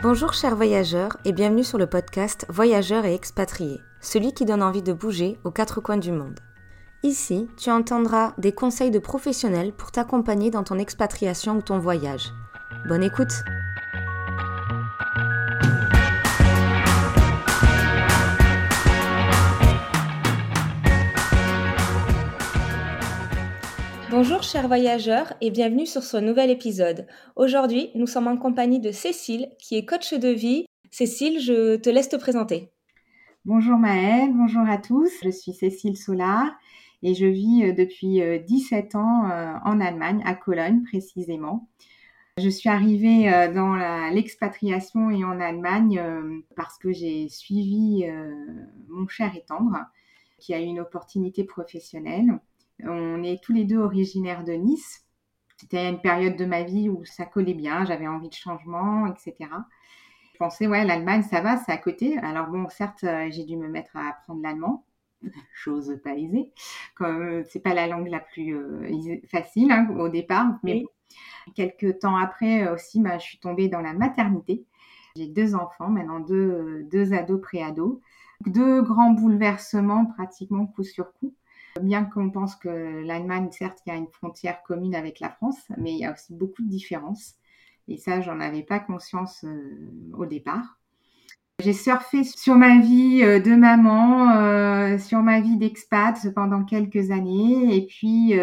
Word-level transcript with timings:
Bonjour 0.00 0.32
chers 0.32 0.54
voyageurs 0.54 1.16
et 1.24 1.32
bienvenue 1.32 1.64
sur 1.64 1.76
le 1.76 1.88
podcast 1.88 2.46
Voyageurs 2.48 3.04
et 3.04 3.14
expatriés, 3.14 3.80
celui 4.00 4.32
qui 4.32 4.44
donne 4.44 4.62
envie 4.62 4.80
de 4.80 4.92
bouger 4.92 5.40
aux 5.42 5.50
quatre 5.50 5.80
coins 5.80 5.96
du 5.96 6.12
monde. 6.12 6.38
Ici, 7.02 7.48
tu 7.56 7.68
entendras 7.72 8.32
des 8.38 8.52
conseils 8.52 8.92
de 8.92 9.00
professionnels 9.00 9.72
pour 9.72 9.90
t'accompagner 9.90 10.52
dans 10.52 10.62
ton 10.62 10.78
expatriation 10.78 11.56
ou 11.56 11.62
ton 11.62 11.80
voyage. 11.80 12.32
Bonne 12.88 13.02
écoute 13.02 13.42
Bonjour 24.20 24.42
chers 24.42 24.66
voyageurs 24.66 25.32
et 25.40 25.52
bienvenue 25.52 25.86
sur 25.86 26.02
ce 26.02 26.16
nouvel 26.16 26.50
épisode. 26.50 27.06
Aujourd'hui, 27.36 27.90
nous 27.94 28.08
sommes 28.08 28.26
en 28.26 28.36
compagnie 28.36 28.80
de 28.80 28.90
Cécile 28.90 29.48
qui 29.60 29.76
est 29.76 29.84
coach 29.84 30.12
de 30.12 30.30
vie. 30.30 30.66
Cécile, 30.90 31.38
je 31.38 31.76
te 31.76 31.88
laisse 31.88 32.08
te 32.08 32.16
présenter. 32.16 32.72
Bonjour 33.44 33.78
Maëlle, 33.78 34.32
bonjour 34.34 34.68
à 34.68 34.76
tous. 34.76 35.12
Je 35.22 35.30
suis 35.30 35.52
Cécile 35.52 35.96
Solar 35.96 36.50
et 37.04 37.14
je 37.14 37.26
vis 37.26 37.62
euh, 37.62 37.72
depuis 37.72 38.20
17 38.44 38.96
euh, 38.96 38.98
ans 38.98 39.30
euh, 39.30 39.54
en 39.64 39.80
Allemagne, 39.80 40.20
à 40.24 40.34
Cologne 40.34 40.82
précisément. 40.82 41.68
Je 42.38 42.48
suis 42.48 42.68
arrivée 42.68 43.30
dans 43.54 43.76
l'expatriation 44.10 45.10
et 45.10 45.22
en 45.22 45.38
Allemagne 45.38 46.02
parce 46.56 46.76
que 46.78 46.92
j'ai 46.92 47.28
suivi 47.28 48.04
mon 48.88 49.06
cher 49.06 49.30
et 49.36 49.44
tendre 49.46 49.76
qui 50.38 50.54
a 50.54 50.60
eu 50.60 50.64
une 50.64 50.80
opportunité 50.80 51.44
professionnelle 51.44 52.40
on 52.84 53.22
est 53.22 53.42
tous 53.42 53.52
les 53.52 53.64
deux 53.64 53.78
originaires 53.78 54.44
de 54.44 54.52
Nice. 54.52 55.04
C'était 55.56 55.88
une 55.88 56.00
période 56.00 56.36
de 56.36 56.44
ma 56.44 56.62
vie 56.62 56.88
où 56.88 57.04
ça 57.04 57.24
collait 57.26 57.54
bien, 57.54 57.84
j'avais 57.84 58.06
envie 58.06 58.28
de 58.28 58.34
changement, 58.34 59.06
etc. 59.06 59.50
Je 60.32 60.38
pensais, 60.38 60.68
ouais, 60.68 60.84
l'Allemagne, 60.84 61.22
ça 61.22 61.40
va, 61.40 61.56
c'est 61.56 61.72
à 61.72 61.78
côté. 61.78 62.16
Alors 62.18 62.46
bon, 62.46 62.68
certes, 62.68 63.02
euh, 63.02 63.26
j'ai 63.30 63.44
dû 63.44 63.56
me 63.56 63.66
mettre 63.66 63.96
à 63.96 64.10
apprendre 64.10 64.40
l'allemand, 64.40 64.86
chose 65.52 65.98
pas 66.04 66.14
aisée. 66.14 66.52
Comme 66.94 67.22
euh, 67.22 67.42
c'est 67.48 67.58
pas 67.58 67.74
la 67.74 67.88
langue 67.88 68.06
la 68.06 68.20
plus 68.20 68.56
euh, 68.56 69.20
facile 69.28 69.72
hein, 69.72 69.88
au 69.98 70.08
départ, 70.08 70.46
mais 70.62 70.84
quelques 71.56 71.98
temps 71.98 72.16
après 72.16 72.68
aussi, 72.68 73.00
bah, 73.00 73.18
je 73.18 73.24
suis 73.24 73.40
tombée 73.40 73.66
dans 73.66 73.80
la 73.80 73.94
maternité. 73.94 74.64
J'ai 75.16 75.26
deux 75.26 75.56
enfants, 75.56 75.88
maintenant 75.88 76.20
deux, 76.20 76.84
deux 76.84 77.12
ados 77.14 77.40
pré-ados. 77.40 77.98
Deux 78.46 78.82
grands 78.82 79.10
bouleversements 79.10 80.06
pratiquement 80.06 80.66
coup 80.66 80.84
sur 80.84 81.12
coup. 81.14 81.34
Bien 81.80 82.04
qu'on 82.04 82.30
pense 82.30 82.56
que 82.56 82.68
l'Allemagne, 83.04 83.50
certes, 83.52 83.80
il 83.86 83.90
y 83.90 83.92
a 83.92 83.96
une 83.96 84.08
frontière 84.08 84.62
commune 84.62 84.94
avec 84.94 85.20
la 85.20 85.30
France, 85.30 85.58
mais 85.76 85.92
il 85.92 85.98
y 85.98 86.04
a 86.04 86.12
aussi 86.12 86.34
beaucoup 86.34 86.62
de 86.62 86.68
différences. 86.68 87.34
Et 87.88 87.96
ça, 87.96 88.20
j'en 88.20 88.40
avais 88.40 88.62
pas 88.62 88.80
conscience 88.80 89.44
euh, 89.44 90.10
au 90.14 90.26
départ. 90.26 90.78
J'ai 91.60 91.72
surfé 91.72 92.22
sur 92.22 92.54
ma 92.54 92.78
vie 92.78 93.20
euh, 93.24 93.40
de 93.40 93.56
maman, 93.56 94.30
euh, 94.36 94.96
sur 94.96 95.22
ma 95.22 95.40
vie 95.40 95.56
d'expat 95.56 96.16
pendant 96.32 96.64
quelques 96.64 97.10
années. 97.10 97.76
Et 97.76 97.86
puis, 97.86 98.34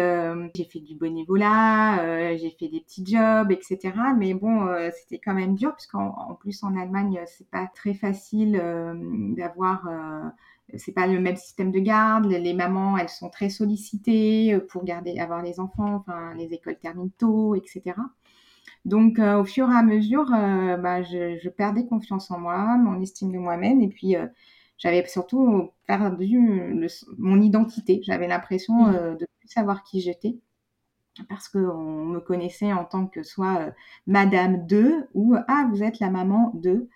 j'ai 0.54 0.64
fait 0.64 0.80
du 0.80 0.94
bénévolat, 0.96 2.36
j'ai 2.36 2.54
fait 2.58 2.68
des 2.68 2.80
petits 2.80 3.06
jobs, 3.06 3.50
etc. 3.50 3.94
Mais 4.18 4.34
bon, 4.34 4.68
c'était 4.92 5.18
quand 5.18 5.34
même 5.34 5.54
dur, 5.54 5.74
puisqu'en 5.74 6.36
plus, 6.40 6.62
en 6.62 6.76
Allemagne, 6.76 7.20
c'est 7.26 7.48
pas 7.48 7.66
très 7.74 7.94
facile 7.94 8.52
d'avoir 9.36 9.88
c'est 10.74 10.92
pas 10.92 11.06
le 11.06 11.20
même 11.20 11.36
système 11.36 11.70
de 11.70 11.78
garde. 11.78 12.26
Les 12.26 12.54
mamans, 12.54 12.98
elles 12.98 13.08
sont 13.08 13.30
très 13.30 13.50
sollicitées 13.50 14.54
euh, 14.54 14.60
pour 14.60 14.84
garder, 14.84 15.18
avoir 15.18 15.42
les 15.42 15.60
enfants. 15.60 15.94
Enfin, 15.96 16.34
les 16.34 16.52
écoles 16.52 16.78
terminent 16.78 17.10
tôt, 17.18 17.54
etc. 17.54 17.94
Donc, 18.84 19.18
euh, 19.18 19.40
au 19.40 19.44
fur 19.44 19.70
et 19.70 19.74
à 19.74 19.82
mesure, 19.82 20.32
euh, 20.32 20.76
bah, 20.76 21.02
je, 21.02 21.48
perdais 21.48 21.86
confiance 21.86 22.30
en 22.30 22.38
moi, 22.38 22.76
mon 22.76 23.00
estime 23.00 23.32
de 23.32 23.38
moi-même, 23.38 23.80
et 23.80 23.88
puis 23.88 24.14
j'avais 24.78 25.04
surtout 25.06 25.70
perdu 25.86 26.70
mon 27.18 27.40
identité. 27.40 28.00
J'avais 28.04 28.28
l'impression 28.28 28.86
mmh. 28.86 29.16
de 29.18 29.26
plus 29.40 29.48
savoir 29.48 29.82
qui 29.82 30.00
j'étais 30.00 30.38
parce 31.28 31.48
qu'on 31.48 32.04
me 32.04 32.20
connaissait 32.20 32.72
en 32.72 32.84
tant 32.84 33.06
que 33.06 33.22
soit 33.22 33.72
Madame 34.06 34.66
2 34.66 35.08
ou 35.14 35.34
Ah, 35.48 35.66
vous 35.70 35.82
êtes 35.82 35.98
la 35.98 36.10
maman 36.10 36.52
de. 36.54 36.88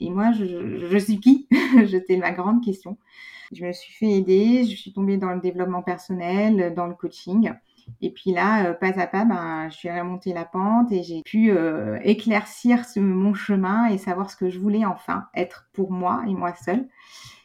Et 0.00 0.10
moi, 0.10 0.32
je, 0.32 0.98
suis 0.98 1.20
qui? 1.20 1.48
C'était 1.90 2.16
ma 2.16 2.32
grande 2.32 2.62
question. 2.64 2.98
Je 3.52 3.64
me 3.64 3.72
suis 3.72 3.92
fait 3.92 4.12
aider, 4.12 4.64
je 4.64 4.76
suis 4.76 4.92
tombée 4.92 5.16
dans 5.16 5.32
le 5.32 5.40
développement 5.40 5.82
personnel, 5.82 6.74
dans 6.74 6.86
le 6.86 6.94
coaching. 6.94 7.52
Et 8.00 8.10
puis 8.10 8.32
là, 8.32 8.66
euh, 8.66 8.74
pas 8.74 8.98
à 8.98 9.06
pas, 9.06 9.24
ben, 9.24 9.68
je 9.70 9.76
suis 9.76 9.90
remontée 9.90 10.32
la 10.32 10.44
pente 10.44 10.92
et 10.92 11.02
j'ai 11.02 11.22
pu 11.24 11.50
euh, 11.50 11.98
éclaircir 12.02 12.84
mon 12.96 13.34
chemin 13.34 13.86
et 13.88 13.98
savoir 13.98 14.30
ce 14.30 14.36
que 14.36 14.50
je 14.50 14.58
voulais 14.58 14.84
enfin 14.84 15.26
être 15.34 15.68
pour 15.72 15.90
moi 15.90 16.22
et 16.28 16.34
moi 16.34 16.54
seule. 16.54 16.88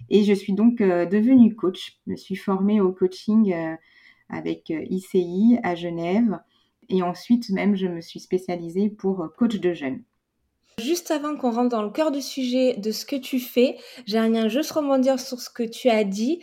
Et 0.09 0.23
je 0.23 0.33
suis 0.33 0.53
donc 0.53 0.81
euh, 0.81 1.05
devenue 1.05 1.55
coach. 1.55 1.99
Je 2.05 2.11
me 2.11 2.15
suis 2.17 2.35
formée 2.35 2.81
au 2.81 2.91
coaching 2.91 3.55
avec 4.29 4.69
ICI 4.69 5.59
à 5.63 5.75
Genève. 5.75 6.39
Et 6.89 7.03
ensuite, 7.03 7.49
même, 7.51 7.75
je 7.75 7.87
me 7.87 8.01
suis 8.01 8.19
spécialisée 8.19 8.89
pour 8.89 9.31
coach 9.37 9.55
de 9.55 9.73
jeunes. 9.73 10.03
Juste 10.79 11.11
avant 11.11 11.35
qu'on 11.37 11.51
rentre 11.51 11.69
dans 11.69 11.83
le 11.83 11.91
cœur 11.91 12.11
du 12.11 12.21
sujet 12.21 12.75
de 12.75 12.91
ce 12.91 13.05
que 13.05 13.15
tu 13.15 13.39
fais, 13.39 13.77
j'aimerais 14.05 14.49
juste 14.49 14.71
rebondir 14.71 15.19
sur 15.19 15.39
ce 15.39 15.49
que 15.49 15.63
tu 15.63 15.89
as 15.89 16.03
dit. 16.03 16.41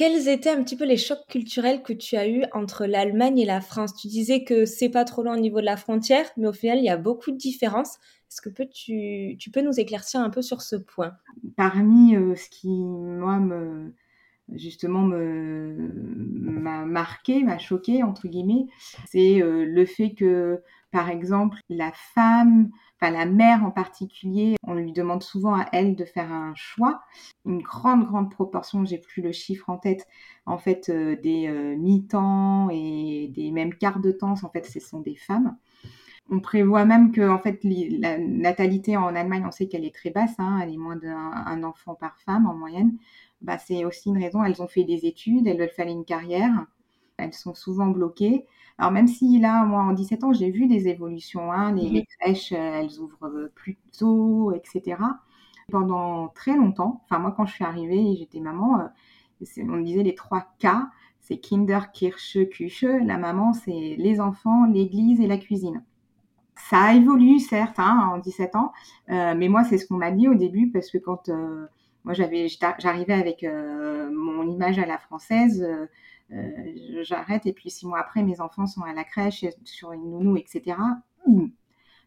Quels 0.00 0.28
étaient 0.28 0.48
un 0.48 0.62
petit 0.62 0.78
peu 0.78 0.86
les 0.86 0.96
chocs 0.96 1.26
culturels 1.28 1.82
que 1.82 1.92
tu 1.92 2.16
as 2.16 2.26
eus 2.26 2.44
entre 2.52 2.86
l'Allemagne 2.86 3.38
et 3.38 3.44
la 3.44 3.60
France? 3.60 3.94
Tu 3.94 4.08
disais 4.08 4.44
que 4.44 4.64
c'est 4.64 4.88
pas 4.88 5.04
trop 5.04 5.22
loin 5.22 5.36
au 5.36 5.40
niveau 5.40 5.60
de 5.60 5.66
la 5.66 5.76
frontière, 5.76 6.24
mais 6.38 6.48
au 6.48 6.54
final, 6.54 6.78
il 6.78 6.84
y 6.84 6.88
a 6.88 6.96
beaucoup 6.96 7.30
de 7.30 7.36
différences. 7.36 7.98
Est-ce 8.30 8.40
que 8.40 8.62
tu, 8.62 9.36
tu 9.36 9.50
peux 9.50 9.60
nous 9.60 9.78
éclaircir 9.78 10.20
un 10.20 10.30
peu 10.30 10.40
sur 10.40 10.62
ce 10.62 10.76
point? 10.76 11.12
Parmi 11.54 12.16
euh, 12.16 12.34
ce 12.34 12.48
qui, 12.48 12.70
moi, 12.70 13.40
me, 13.40 13.92
justement 14.54 15.02
m'a 15.02 16.86
marqué, 16.86 17.44
m'a 17.44 17.58
choqué, 17.58 18.02
entre 18.02 18.26
guillemets, 18.26 18.68
c'est 19.06 19.42
euh, 19.42 19.66
le 19.66 19.84
fait 19.84 20.14
que, 20.14 20.62
par 20.90 21.08
exemple, 21.08 21.58
la 21.68 21.92
femme 21.92 22.70
enfin 23.00 23.12
la 23.12 23.24
mère 23.24 23.64
en 23.64 23.70
particulier, 23.70 24.56
on 24.66 24.74
lui 24.74 24.92
demande 24.92 25.22
souvent 25.22 25.54
à 25.54 25.66
elle 25.72 25.96
de 25.96 26.04
faire 26.04 26.30
un 26.32 26.52
choix. 26.54 27.02
Une 27.46 27.62
grande, 27.62 28.06
grande 28.06 28.30
proportion, 28.30 28.84
j'ai 28.84 28.98
plus 28.98 29.22
le 29.22 29.32
chiffre 29.32 29.70
en 29.70 29.78
tête, 29.78 30.06
en 30.46 30.58
fait, 30.58 30.90
euh, 30.90 31.16
des 31.16 31.48
euh, 31.48 31.76
mi-temps 31.76 32.68
et 32.70 33.30
des 33.34 33.50
mêmes 33.50 33.74
quarts 33.74 34.00
de 34.00 34.12
temps, 34.12 34.34
en 34.42 34.50
fait, 34.50 34.66
ce 34.66 34.80
sont 34.80 35.00
des 35.00 35.16
femmes. 35.16 35.56
On 36.30 36.40
prévoit 36.40 36.84
même 36.84 37.10
que, 37.12 37.28
en 37.28 37.38
fait, 37.38 37.60
la 37.64 38.18
natalité 38.18 38.96
en 38.96 39.14
Allemagne, 39.16 39.44
on 39.46 39.50
sait 39.50 39.66
qu'elle 39.66 39.84
est 39.84 39.94
très 39.94 40.10
basse, 40.10 40.34
hein, 40.38 40.60
elle 40.62 40.72
est 40.72 40.76
moins 40.76 40.96
d'un 40.96 41.62
enfant 41.64 41.94
par 41.94 42.18
femme 42.20 42.46
en 42.46 42.54
moyenne. 42.54 42.96
Bah, 43.40 43.58
c'est 43.58 43.84
aussi 43.84 44.10
une 44.10 44.22
raison, 44.22 44.44
elles 44.44 44.60
ont 44.62 44.68
fait 44.68 44.84
des 44.84 45.06
études, 45.06 45.46
elles 45.46 45.58
veulent 45.58 45.70
faire 45.70 45.88
une 45.88 46.04
carrière, 46.04 46.66
elles 47.20 47.34
sont 47.34 47.54
souvent 47.54 47.86
bloquées. 47.86 48.46
Alors 48.78 48.92
même 48.92 49.08
si 49.08 49.38
là, 49.38 49.64
moi, 49.64 49.82
en 49.82 49.92
17 49.92 50.24
ans, 50.24 50.32
j'ai 50.32 50.50
vu 50.50 50.66
des 50.66 50.88
évolutions. 50.88 51.52
Hein, 51.52 51.72
les, 51.72 52.00
mmh 52.00 52.04
crèches, 52.18 52.52
euh, 52.52 52.80
elles 52.80 52.98
ouvrent 52.98 53.26
euh, 53.26 53.52
plus 53.54 53.78
tôt, 53.96 54.52
etc. 54.52 54.96
Pendant 55.70 56.28
très 56.28 56.56
longtemps, 56.56 57.02
enfin 57.04 57.18
moi, 57.18 57.32
quand 57.36 57.46
je 57.46 57.54
suis 57.54 57.64
arrivée, 57.64 58.16
j'étais 58.18 58.40
maman, 58.40 58.80
euh, 58.80 59.62
on 59.68 59.80
disait 59.80 60.02
les 60.02 60.14
trois 60.14 60.40
K, 60.58 60.68
c'est 61.20 61.38
Kinder, 61.38 61.92
Kirche, 61.92 62.38
Küche. 62.50 62.84
La 62.84 63.18
maman, 63.18 63.52
c'est 63.52 63.96
les 63.98 64.20
enfants, 64.20 64.64
l'église 64.64 65.20
et 65.20 65.26
la 65.26 65.36
cuisine. 65.36 65.84
Ça 66.56 66.80
a 66.80 66.94
évolué, 66.94 67.38
certes, 67.38 67.78
hein, 67.78 68.10
en 68.14 68.18
17 68.18 68.56
ans, 68.56 68.72
mais 69.08 69.48
moi, 69.48 69.64
c'est 69.64 69.78
ce 69.78 69.86
qu'on 69.86 69.96
m'a 69.96 70.10
dit 70.10 70.28
au 70.28 70.34
début, 70.34 70.70
parce 70.70 70.90
que 70.90 70.98
quand 70.98 71.30
moi, 72.04 72.14
j'avais, 72.14 72.46
j'arrivais 72.78 73.14
avec 73.14 73.44
mon 73.44 74.48
image 74.48 74.78
à 74.78 74.86
la 74.86 74.98
française, 74.98 75.66
euh, 76.32 77.02
j'arrête 77.02 77.46
et 77.46 77.52
puis 77.52 77.70
six 77.70 77.86
mois 77.86 77.98
après, 77.98 78.22
mes 78.22 78.40
enfants 78.40 78.66
sont 78.66 78.82
à 78.82 78.92
la 78.92 79.04
crèche, 79.04 79.44
sur 79.64 79.92
une 79.92 80.10
nounou, 80.10 80.36
etc. 80.36 80.76
Hmm. 81.26 81.48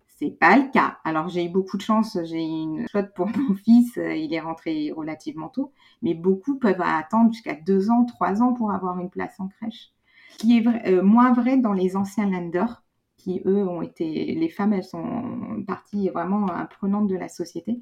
C'est 0.08 0.32
pas 0.40 0.58
le 0.58 0.70
cas. 0.72 1.00
Alors 1.04 1.28
j'ai 1.28 1.46
eu 1.46 1.50
beaucoup 1.50 1.76
de 1.76 1.82
chance, 1.82 2.18
j'ai 2.24 2.42
une 2.42 2.88
flotte 2.88 3.14
pour 3.16 3.28
mon 3.38 3.56
fils, 3.56 3.98
euh, 3.98 4.16
il 4.16 4.34
est 4.34 4.40
rentré 4.40 4.92
relativement 4.92 5.50
tôt, 5.50 5.74
mais 6.02 6.14
beaucoup 6.14 6.58
peuvent 6.58 6.82
attendre 6.82 7.34
jusqu'à 7.34 7.56
deux 7.56 7.90
ans, 7.90 8.06
trois 8.06 8.42
ans 8.42 8.54
pour 8.54 8.72
avoir 8.72 9.00
une 9.00 9.10
place 9.10 9.40
en 9.40 9.48
crèche. 9.48 9.92
Ce 10.32 10.38
qui 10.38 10.58
est 10.58 10.88
euh, 10.88 11.04
moins 11.04 11.34
vrai 11.34 11.58
dans 11.58 11.74
les 11.74 11.96
anciens 11.96 12.30
lenders, 12.30 12.83
qui 13.24 13.42
eux 13.46 13.68
ont 13.68 13.82
été, 13.82 14.36
les 14.36 14.50
femmes 14.50 14.74
elles 14.74 14.84
sont 14.84 15.64
parties 15.66 16.10
vraiment 16.10 16.52
imprenantes 16.52 17.08
de 17.08 17.16
la 17.16 17.30
société. 17.30 17.80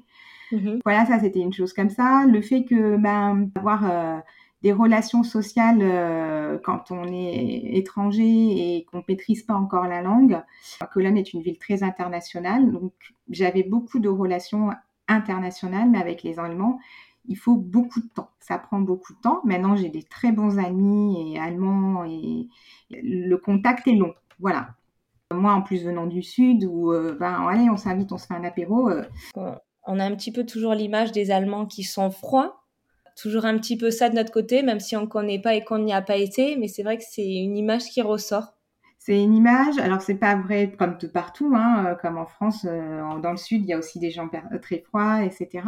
Mmh 0.52 0.78
voilà, 0.84 1.06
ça 1.06 1.18
c'était 1.18 1.40
une 1.40 1.52
chose 1.52 1.72
comme 1.72 1.90
ça. 1.90 2.26
Le 2.26 2.42
fait 2.42 2.64
que 2.64 2.96
ben 2.96 3.48
avoir 3.54 4.22
des 4.62 4.72
relations 4.72 5.24
sociales 5.24 5.80
euh, 5.80 6.58
quand 6.62 6.90
on 6.90 7.04
est 7.12 7.76
étranger 7.76 8.76
et 8.76 8.84
qu'on 8.84 8.98
ne 8.98 9.02
maîtrise 9.08 9.42
pas 9.42 9.54
encore 9.54 9.86
la 9.86 10.02
langue. 10.02 10.40
Cologne 10.92 11.18
est 11.18 11.32
une 11.32 11.42
ville 11.42 11.58
très 11.58 11.82
internationale, 11.82 12.70
donc 12.70 12.92
j'avais 13.28 13.64
beaucoup 13.64 13.98
de 13.98 14.08
relations 14.08 14.70
internationales, 15.08 15.90
mais 15.90 15.98
avec 15.98 16.22
les 16.22 16.38
Allemands, 16.38 16.78
il 17.26 17.36
faut 17.36 17.56
beaucoup 17.56 18.00
de 18.00 18.08
temps. 18.08 18.30
Ça 18.40 18.58
prend 18.58 18.80
beaucoup 18.80 19.14
de 19.14 19.20
temps. 19.20 19.40
Maintenant, 19.44 19.76
j'ai 19.76 19.88
des 19.88 20.02
très 20.02 20.32
bons 20.32 20.58
amis 20.58 21.34
et 21.34 21.38
allemands 21.38 22.04
et 22.04 22.48
le 22.90 23.36
contact 23.36 23.86
est 23.88 23.94
long. 23.94 24.14
Voilà. 24.40 24.74
Moi, 25.32 25.52
en 25.52 25.62
plus 25.62 25.84
venant 25.84 26.06
du 26.06 26.22
sud, 26.22 26.64
où 26.64 26.92
euh, 26.92 27.16
ben 27.18 27.46
allez, 27.48 27.68
on 27.70 27.76
s'invite, 27.76 28.12
on 28.12 28.18
se 28.18 28.26
fait 28.26 28.34
un 28.34 28.44
apéro. 28.44 28.88
Euh, 28.90 29.04
On 29.86 29.98
a 29.98 30.04
un 30.04 30.14
petit 30.14 30.32
peu 30.32 30.44
toujours 30.44 30.74
l'image 30.74 31.12
des 31.12 31.30
Allemands 31.30 31.66
qui 31.66 31.82
sont 31.82 32.10
froids, 32.10 32.62
toujours 33.16 33.44
un 33.44 33.58
petit 33.58 33.76
peu 33.76 33.90
ça 33.90 34.08
de 34.08 34.14
notre 34.14 34.32
côté, 34.32 34.62
même 34.62 34.80
si 34.80 34.96
on 34.96 35.02
ne 35.02 35.06
connaît 35.06 35.40
pas 35.40 35.54
et 35.54 35.64
qu'on 35.64 35.78
n'y 35.78 35.92
a 35.92 36.02
pas 36.02 36.16
été, 36.16 36.56
mais 36.56 36.68
c'est 36.68 36.82
vrai 36.82 36.98
que 36.98 37.04
c'est 37.08 37.26
une 37.26 37.56
image 37.56 37.84
qui 37.84 38.00
ressort. 38.02 38.54
C'est 39.04 39.20
une 39.20 39.34
image, 39.34 39.78
alors 39.78 40.00
c'est 40.00 40.14
pas 40.14 40.36
vrai 40.36 40.76
comme 40.78 40.96
tout 40.96 41.08
partout, 41.08 41.52
hein, 41.56 41.86
euh, 41.86 41.94
comme 41.96 42.18
en 42.18 42.24
France, 42.24 42.64
euh, 42.68 43.18
dans 43.18 43.32
le 43.32 43.36
sud, 43.36 43.62
il 43.64 43.66
y 43.66 43.72
a 43.72 43.78
aussi 43.78 43.98
des 43.98 44.12
gens 44.12 44.28
très 44.62 44.78
froids, 44.78 45.24
etc. 45.24 45.66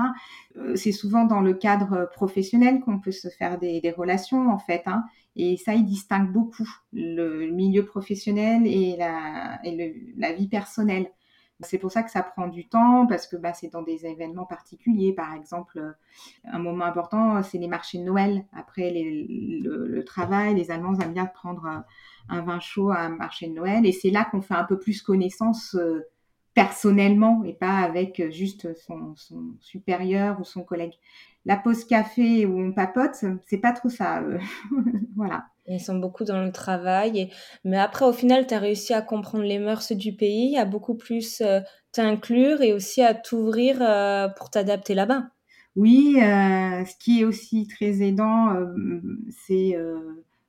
Euh, 0.57 0.77
c'est 0.77 0.93
souvent 0.93 1.25
dans 1.25 1.41
le 1.41 1.53
cadre 1.53 2.09
professionnel 2.13 2.79
qu'on 2.79 3.01
peut 3.01 3.11
se 3.11 3.27
faire 3.27 3.59
des, 3.59 3.93
relations, 3.99 4.51
en 4.53 4.59
fait, 4.61 4.83
hein, 4.87 5.03
et 5.35 5.57
ça, 5.57 5.75
il 5.75 5.85
distingue 5.85 6.31
beaucoup 6.31 6.69
le 6.93 7.51
milieu 7.51 7.85
professionnel 7.85 8.69
et 8.69 8.97
la 8.99 10.33
vie 10.33 10.47
personnelle. 10.47 11.09
C'est 11.61 11.79
pour 11.79 11.93
ça 11.93 12.03
que 12.03 12.11
ça 12.11 12.23
prend 12.23 12.49
du 12.49 12.67
temps, 12.69 13.07
parce 13.07 13.27
que 13.27 13.37
bah, 13.37 13.53
c'est 13.53 13.69
dans 13.69 13.83
des 13.83 14.07
événements 14.07 14.45
particuliers. 14.45 15.13
Par 15.13 15.35
exemple, 15.35 15.95
un 16.45 16.59
moment 16.59 16.85
important, 16.85 17.43
c'est 17.43 17.59
les 17.59 17.69
marchés 17.69 17.99
de 17.99 18.05
Noël. 18.05 18.45
Après 18.53 18.91
le, 18.93 20.03
travail, 20.05 20.55
les 20.55 20.71
Allemands 20.71 20.99
aiment 20.99 21.13
bien 21.13 21.27
prendre 21.27 21.85
un, 22.29 22.43
vin 22.43 22.61
chaud 22.61 22.91
à 22.91 23.01
un 23.01 23.11
marché 23.11 23.49
de 23.49 23.55
Noël. 23.55 23.87
Et 23.87 23.93
c'est 23.93 24.11
là 24.11 24.25
qu'on 24.25 24.43
fait 24.43 24.55
un 24.55 24.65
peu 24.65 24.79
plus 24.79 25.01
connaissance 25.01 25.77
euh, 25.77 26.03
personnellement 26.55 27.45
et 27.45 27.55
pas 27.55 27.79
avec 27.79 28.31
juste 28.31 28.75
son, 28.75 29.15
supérieur 29.61 30.41
ou 30.41 30.45
son 30.45 30.65
collègue. 30.65 30.95
La 31.45 31.57
pause 31.57 31.85
café 31.85 32.47
où 32.47 32.59
on 32.59 32.73
papote, 32.73 33.25
c'est 33.47 33.59
pas 33.59 33.73
trop 33.73 33.91
ça. 33.91 34.23
Euh, 34.23 34.39
voilà. 35.17 35.47
Ils 35.67 35.81
sont 35.81 35.97
beaucoup 35.97 36.25
dans 36.25 36.43
le 36.45 36.53
travail. 36.53 37.31
Mais 37.65 37.79
après, 37.79 38.05
au 38.05 38.13
final, 38.13 38.47
tu 38.47 38.55
as 38.55 38.59
réussi 38.59 38.93
à 38.93 39.03
comprendre 39.03 39.45
les 39.45 39.59
mœurs 39.59 39.93
du 39.93 40.13
pays, 40.15 40.59
à 40.59 40.65
beaucoup 40.65 40.95
plus 40.95 41.41
euh, 41.41 41.61
t'inclure 41.93 42.61
et 42.61 42.73
aussi 42.73 43.03
à 43.03 43.15
t'ouvrir 43.15 43.79
euh, 43.81 44.29
pour 44.29 44.51
t'adapter 44.51 44.95
là-bas. 44.95 45.29
Oui, 45.77 46.17
euh, 46.19 46.85
ce 46.85 46.97
qui 46.99 47.21
est 47.21 47.25
aussi 47.25 47.67
très 47.67 48.03
aidant, 48.03 48.55
c'est 49.47 49.77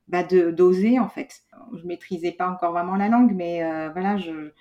bah, 0.06 0.22
d'oser 0.22 1.00
en 1.00 1.08
fait. 1.08 1.42
Je 1.74 1.84
maîtrisais 1.84 2.30
pas 2.30 2.48
encore 2.48 2.70
vraiment 2.70 2.94
la 2.94 3.08
langue, 3.08 3.32
mais 3.34 3.60
voilà, 3.92 4.16
je, 4.18 4.52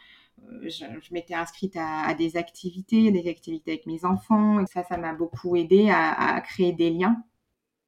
je, 0.63 1.13
m'étais 1.13 1.35
inscrite 1.35 1.75
à, 1.77 2.13
des 2.15 2.37
activités, 2.37 3.11
des 3.11 3.29
activités 3.29 3.71
avec 3.73 3.85
mes 3.85 4.05
enfants, 4.05 4.59
et 4.59 4.65
ça, 4.65 4.83
ça 4.83 4.97
m'a 4.97 5.13
beaucoup 5.13 5.55
aidé 5.55 5.89
à, 5.91 6.41
créer 6.41 6.73
des 6.73 6.89
liens. 6.89 7.23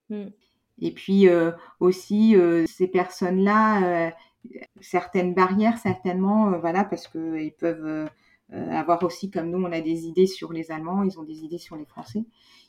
Mmh. 0.09 0.27
Et 0.79 0.91
puis 0.91 1.27
euh, 1.27 1.51
aussi, 1.79 2.35
euh, 2.35 2.65
ces 2.67 2.87
personnes-là, 2.87 3.83
euh, 3.83 4.09
certaines 4.81 5.33
barrières 5.33 5.77
certainement, 5.77 6.57
voilà, 6.59 6.83
parce 6.83 7.07
qu'ils 7.07 7.53
peuvent 7.57 8.09
avoir 8.49 9.03
aussi, 9.03 9.29
comme 9.29 9.49
nous, 9.49 9.61
on 9.61 9.71
a 9.73 9.81
des 9.81 10.05
idées 10.05 10.27
sur 10.27 10.53
les 10.53 10.71
Allemands, 10.71 11.03
ils 11.03 11.19
ont 11.19 11.23
des 11.23 11.43
idées 11.43 11.57
sur 11.57 11.75
les 11.75 11.83
Français, 11.83 12.23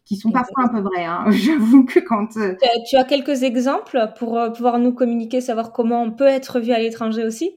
qui 0.05 0.17
sont 0.17 0.33
parfois 0.33 0.65
un 0.65 0.69
peu 0.69 0.81
vraies. 0.81 1.05
Hein. 1.05 1.27
J'avoue 1.31 1.85
que 1.85 2.01
quand... 2.01 2.31
Tu 2.31 2.97
as 2.97 3.05
quelques 3.05 3.45
exemples 3.45 4.13
pour 4.19 4.41
pouvoir 4.57 4.81
nous 4.81 4.93
communiquer, 4.93 5.41
savoir 5.41 5.73
comment 5.73 6.03
on 6.03 6.11
peut 6.11 6.27
être 6.27 6.59
vu 6.59 6.73
à 6.73 6.81
l'étranger 6.81 7.25
aussi? 7.25 7.53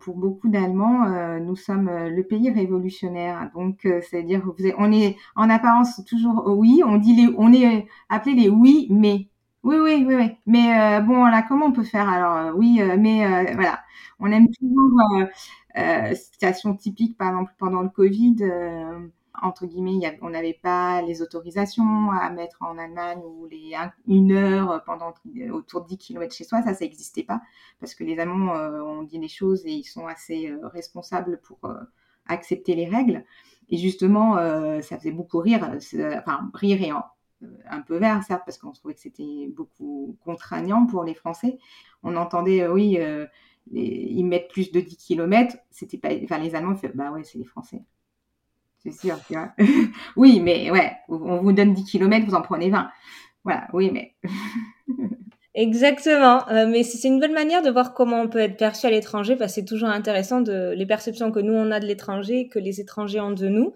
Pour 0.00 0.16
beaucoup 0.16 0.48
d'Allemands, 0.48 1.38
nous 1.40 1.56
sommes 1.56 1.90
le 1.90 2.22
pays 2.22 2.50
révolutionnaire. 2.50 3.50
Donc, 3.54 3.80
c'est-à-dire, 3.82 4.42
on 4.78 4.90
est 4.90 5.16
en 5.36 5.50
apparence 5.50 6.02
toujours 6.06 6.44
oui, 6.46 6.80
on 6.86 6.96
dit 6.96 7.14
les, 7.14 7.34
on 7.36 7.52
est 7.52 7.86
appelé 8.08 8.34
les 8.36 8.48
oui, 8.48 8.86
mais 8.88 9.28
oui, 9.64 9.76
oui, 9.76 10.04
oui, 10.06 10.14
oui. 10.14 10.36
Mais 10.46 10.98
euh, 10.98 11.00
bon, 11.00 11.24
là, 11.26 11.42
comment 11.46 11.66
on 11.66 11.72
peut 11.72 11.84
faire 11.84 12.08
alors 12.08 12.36
euh, 12.36 12.52
Oui, 12.52 12.80
euh, 12.80 12.96
mais 12.98 13.52
voilà, 13.54 13.80
on 14.20 14.30
aime 14.30 14.48
toujours 14.50 15.00
situation 16.14 16.74
typique, 16.74 17.16
par 17.16 17.28
exemple 17.28 17.52
pendant 17.58 17.82
le 17.82 17.88
Covid, 17.88 18.36
entre 19.40 19.66
guillemets, 19.66 20.18
on 20.22 20.30
n'avait 20.30 20.58
pas 20.60 21.02
les 21.02 21.22
autorisations 21.22 22.10
à 22.10 22.28
mettre 22.30 22.56
en 22.62 22.76
Allemagne 22.78 23.20
ou 23.24 23.46
les 23.46 23.72
une 24.08 24.32
heure 24.32 24.82
pendant 24.84 25.14
autour 25.52 25.82
de 25.82 25.88
10 25.88 25.98
km 25.98 26.34
chez 26.34 26.42
soi, 26.44 26.62
ça, 26.62 26.74
ça 26.74 26.84
n'existait 26.84 27.22
pas 27.22 27.40
parce 27.78 27.94
que 27.94 28.02
les 28.02 28.18
Allemands 28.18 28.52
ont 28.54 29.02
dit 29.04 29.18
les 29.18 29.28
choses 29.28 29.64
et 29.66 29.70
ils 29.72 29.84
sont 29.84 30.06
assez 30.08 30.52
responsables 30.64 31.40
pour 31.42 31.58
accepter 32.26 32.74
les 32.74 32.86
règles. 32.88 33.24
Et 33.68 33.76
justement, 33.76 34.36
ça 34.82 34.98
faisait 34.98 35.12
beaucoup 35.12 35.38
rire, 35.38 35.70
enfin 36.18 36.50
rire 36.54 36.82
et 36.82 36.90
en, 36.92 36.96
euh, 36.98 37.00
un 37.68 37.80
peu 37.80 37.98
vert, 37.98 38.22
certes, 38.24 38.42
parce 38.44 38.58
qu'on 38.58 38.72
trouvait 38.72 38.94
que 38.94 39.00
c'était 39.00 39.48
beaucoup 39.54 40.16
contraignant 40.24 40.86
pour 40.86 41.04
les 41.04 41.14
Français. 41.14 41.58
On 42.02 42.16
entendait, 42.16 42.62
euh, 42.62 42.72
oui, 42.72 42.96
euh, 42.98 43.26
ils 43.72 44.24
mettent 44.24 44.48
plus 44.48 44.72
de 44.72 44.80
10 44.80 44.96
km. 44.96 45.56
C'était 45.70 45.98
pas, 45.98 46.10
enfin, 46.24 46.38
les 46.38 46.54
Allemands, 46.54 46.76
fait, 46.76 46.88
bah 46.94 47.10
ouais, 47.12 47.24
c'est 47.24 47.38
les 47.38 47.44
Français. 47.44 47.82
C'est 48.78 48.92
sûr, 48.92 49.18
tu 49.26 49.34
vois. 49.34 49.52
oui, 50.16 50.40
mais 50.40 50.70
ouais, 50.70 50.92
on 51.08 51.40
vous 51.40 51.52
donne 51.52 51.74
10 51.74 51.84
km, 51.84 52.26
vous 52.26 52.34
en 52.34 52.42
prenez 52.42 52.70
20. 52.70 52.90
Voilà, 53.44 53.68
oui, 53.72 53.90
mais. 53.92 54.14
Exactement, 55.60 56.48
euh, 56.50 56.68
mais 56.68 56.84
c'est 56.84 57.08
une 57.08 57.18
bonne 57.18 57.32
manière 57.32 57.62
de 57.62 57.70
voir 57.70 57.92
comment 57.92 58.20
on 58.20 58.28
peut 58.28 58.38
être 58.38 58.56
perçu 58.56 58.86
à 58.86 58.90
l'étranger, 58.90 59.34
parce 59.34 59.50
que 59.50 59.54
c'est 59.56 59.64
toujours 59.64 59.88
intéressant 59.88 60.40
de 60.40 60.72
les 60.76 60.86
perceptions 60.86 61.32
que 61.32 61.40
nous 61.40 61.52
on 61.52 61.72
a 61.72 61.80
de 61.80 61.86
l'étranger, 61.86 62.46
que 62.46 62.60
les 62.60 62.80
étrangers 62.80 63.18
ont 63.18 63.32
de 63.32 63.48
nous. 63.48 63.74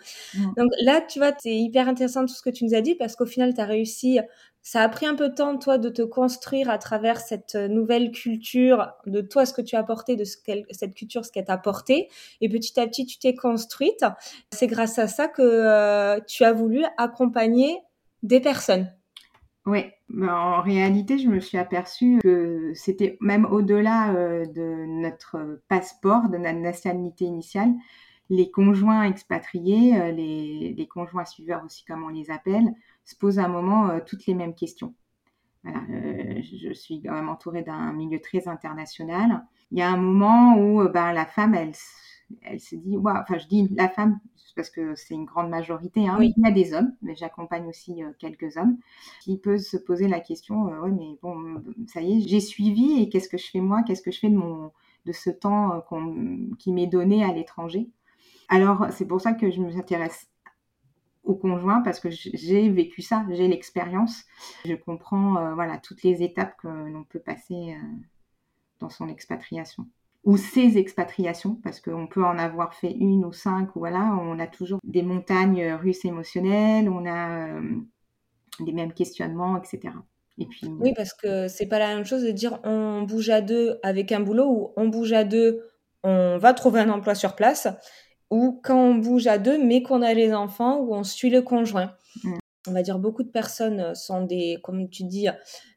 Donc 0.57 0.71
là, 0.83 1.01
tu 1.01 1.19
vois, 1.19 1.33
c'est 1.41 1.57
hyper 1.57 1.89
intéressant 1.89 2.25
tout 2.25 2.35
ce 2.35 2.43
que 2.43 2.51
tu 2.51 2.65
nous 2.65 2.75
as 2.75 2.83
dit, 2.83 2.95
parce 2.95 3.17
qu'au 3.17 3.27
final, 3.27 3.53
tu 3.55 3.61
as 3.61 3.65
réussi, 3.65 4.21
ça 4.63 4.83
a 4.83 4.89
pris 4.89 5.07
un 5.07 5.17
peu 5.17 5.31
de 5.31 5.35
temps, 5.35 5.59
toi, 5.59 5.79
de 5.79 5.89
te 5.89 6.03
construire 6.03 6.71
à 6.71 6.79
travers 6.79 7.21
cette 7.21 7.57
nouvelle 7.57 8.13
culture, 8.13 8.93
de 9.07 9.21
toi, 9.21 9.45
ce 9.45 9.53
que 9.53 9.63
tu 9.63 9.75
as 9.75 9.81
apporté, 9.81 10.15
de 10.15 10.25
ce 10.25 10.37
cette 10.71 10.95
culture, 10.95 11.25
ce 11.25 11.33
qu'elle 11.33 11.47
t'a 11.47 11.55
apporté, 11.55 12.09
et 12.41 12.49
petit 12.49 12.79
à 12.79 12.87
petit, 12.87 13.07
tu 13.07 13.19
t'es 13.19 13.35
construite. 13.35 14.05
C'est 14.53 14.69
grâce 14.69 15.01
à 15.01 15.09
ça 15.09 15.27
que 15.29 15.43
euh, 15.43 16.21
tu 16.29 16.45
as 16.45 16.53
voulu 16.53 16.85
accompagner 16.97 17.79
des 18.23 18.41
personnes. 18.41 18.89
Oui, 19.65 19.85
en 20.29 20.61
réalité, 20.61 21.19
je 21.19 21.29
me 21.29 21.39
suis 21.39 21.57
aperçue 21.57 22.19
que 22.21 22.73
c'était 22.75 23.17
même 23.21 23.45
au-delà 23.45 24.13
euh, 24.13 24.45
de 24.45 24.85
notre 24.87 25.63
passeport, 25.69 26.29
de 26.29 26.37
notre 26.37 26.59
nationalité 26.59 27.27
initiale, 27.27 27.73
les 28.29 28.51
conjoints 28.51 29.05
expatriés, 29.05 30.01
euh, 30.01 30.11
les, 30.11 30.89
conjoints 30.91 31.25
suiveurs 31.25 31.65
aussi 31.65 31.85
comme 31.85 32.03
on 32.03 32.09
les 32.09 32.31
appelle, 32.31 32.75
se 33.05 33.15
posent 33.15 33.39
à 33.39 33.45
un 33.45 33.49
moment 33.49 33.89
euh, 33.89 34.01
toutes 34.05 34.27
les 34.27 34.35
mêmes 34.35 34.55
questions. 34.55 34.95
Voilà, 35.63 35.81
je 36.41 36.73
suis 36.73 37.01
quand 37.01 37.13
même 37.13 37.29
entourée 37.29 37.63
d'un 37.63 37.93
milieu 37.93 38.19
très 38.21 38.49
international. 38.49 39.47
Il 39.71 39.79
y 39.79 39.83
a 39.83 39.91
un 39.91 39.97
moment 39.97 40.59
où 40.59 40.89
ben, 40.89 41.13
la 41.13 41.25
femme, 41.25 41.55
elle, 41.55 41.73
elle 42.43 42.61
se 42.61 42.77
dit, 42.77 42.97
enfin 42.97 43.39
je 43.39 43.47
dis 43.47 43.69
la 43.75 43.89
femme 43.89 44.19
parce 44.55 44.71
que 44.71 44.95
c'est 44.95 45.15
une 45.15 45.25
grande 45.25 45.49
majorité. 45.49 46.09
Hein. 46.09 46.19
Il 46.21 46.35
y 46.37 46.47
a 46.47 46.51
des 46.51 46.75
hommes, 46.75 46.93
mais 47.03 47.15
j'accompagne 47.15 47.67
aussi 47.67 48.03
euh, 48.03 48.11
quelques 48.19 48.57
hommes 48.57 48.77
qui 49.23 49.39
peuvent 49.39 49.59
se 49.59 49.77
poser 49.77 50.09
la 50.09 50.21
question, 50.21 50.69
euh, 50.69 50.81
ouais, 50.81 50.91
mais 50.91 51.19
bon, 51.23 51.63
ça 51.87 52.01
y 52.01 52.19
est, 52.19 52.29
j'ai 52.29 52.41
suivi 52.41 53.03
et 53.03 53.09
qu'est-ce 53.09 53.29
que 53.29 53.39
je 53.39 53.51
fais 53.51 53.61
moi 53.61 53.83
Qu'est-ce 53.83 54.03
que 54.03 54.11
je 54.11 54.19
fais 54.19 54.31
de 54.31 54.37
mon 54.37 54.73
de 55.05 55.13
ce 55.13 55.31
temps 55.31 55.83
euh, 55.93 56.55
qui 56.59 56.73
m'est 56.73 56.87
donné 56.87 57.25
à 57.25 57.33
l'étranger? 57.33 57.89
Alors 58.49 58.87
c'est 58.91 59.07
pour 59.07 59.21
ça 59.21 59.33
que 59.33 59.51
je 59.51 59.61
m'intéresse 59.61 60.29
au 61.25 61.35
conjoint 61.35 61.81
parce 61.83 62.01
que 62.01 62.09
j'ai 62.11 62.69
vécu 62.69 63.01
ça, 63.01 63.25
j'ai 63.31 63.49
l'expérience, 63.49 64.25
je 64.65 64.75
comprends 64.75 65.55
voilà 65.55 65.79
toutes 65.79 66.03
les 66.03 66.23
étapes 66.23 66.57
que 66.59 66.69
l'on 66.69 67.05
peut 67.05 67.21
passer 67.21 67.77
dans 68.81 68.91
son 68.91 69.09
expatriation 69.09 69.87
ou 70.25 70.37
ces 70.37 70.79
expatriations, 70.79 71.57
parce 71.63 71.81
qu'on 71.81 72.07
peut 72.07 72.25
en 72.25 72.39
avoir 72.39 72.75
fait 72.75 72.93
une 72.93 73.25
ou 73.25 73.33
cinq, 73.33 73.75
ou 73.75 73.81
voilà, 73.81 74.17
on 74.21 74.39
a 74.39 74.47
toujours 74.47 74.79
des 74.85 75.03
montagnes 75.03 75.73
russes 75.75 76.05
émotionnelles, 76.05 76.89
on 76.89 77.07
a 77.07 77.49
euh, 77.49 77.61
des 78.61 78.73
mêmes 78.73 78.93
questionnements, 78.93 79.57
etc. 79.57 79.95
Et 80.39 80.47
puis, 80.47 80.69
oui, 80.81 80.93
parce 80.97 81.13
que 81.13 81.49
c'est 81.49 81.67
pas 81.67 81.79
la 81.79 81.95
même 81.95 82.05
chose 82.05 82.23
de 82.23 82.31
dire 82.31 82.61
on 82.65 83.03
bouge 83.03 83.31
à 83.31 83.41
deux 83.41 83.79
avec 83.83 84.13
un 84.13 84.21
boulot 84.21 84.47
ou 84.49 84.73
on 84.77 84.89
bouge 84.89 85.13
à 85.13 85.25
deux, 85.25 85.69
on 86.05 86.39
va 86.39 86.55
trouver 86.55 86.81
un 86.81 86.91
emploi 86.91 87.15
sur 87.15 87.35
place, 87.35 87.69
ou 88.31 88.61
quand 88.63 88.79
on 88.79 88.95
bouge 88.95 89.27
à 89.27 89.39
deux 89.39 89.63
mais 89.63 89.83
qu'on 89.83 90.03
a 90.03 90.15
les 90.15 90.33
enfants 90.33 90.79
ou 90.79 90.95
on 90.95 91.05
suit 91.05 91.31
le 91.31 91.43
conjoint. 91.43 91.93
Mm 92.23 92.42
on 92.67 92.73
va 92.73 92.83
dire 92.83 92.99
beaucoup 92.99 93.23
de 93.23 93.31
personnes 93.31 93.81
euh, 93.81 93.95
sont 93.95 94.25
des, 94.25 94.59
comme 94.63 94.89
tu 94.89 95.05
dis, 95.05 95.29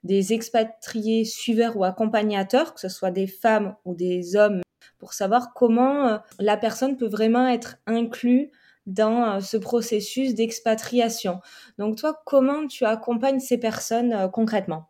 des 0.04 0.34
expatriés 0.34 1.26
suiveurs 1.26 1.78
ou 1.78 1.84
accompagnateurs, 1.84 2.74
que 2.74 2.80
ce 2.80 2.90
soit 2.90 3.12
des 3.12 3.28
femmes 3.28 3.76
ou 3.86 3.96
des 3.96 4.36
hommes, 4.36 4.62
pour 5.00 5.14
savoir 5.14 5.54
comment 5.54 6.08
euh, 6.08 6.18
la 6.40 6.58
personne 6.58 6.98
peut 6.98 7.08
vraiment 7.08 7.48
être 7.48 7.78
inclue 7.88 8.52
dans 8.86 9.24
euh, 9.24 9.40
ce 9.40 9.58
processus 9.58 10.36
d'expatriation. 10.36 11.42
Donc 11.80 11.98
toi, 11.98 12.22
comment 12.26 12.68
tu 12.68 12.86
accompagnes 12.86 13.40
ces 13.40 13.58
personnes 13.58 14.30
concrètement? 14.32 14.90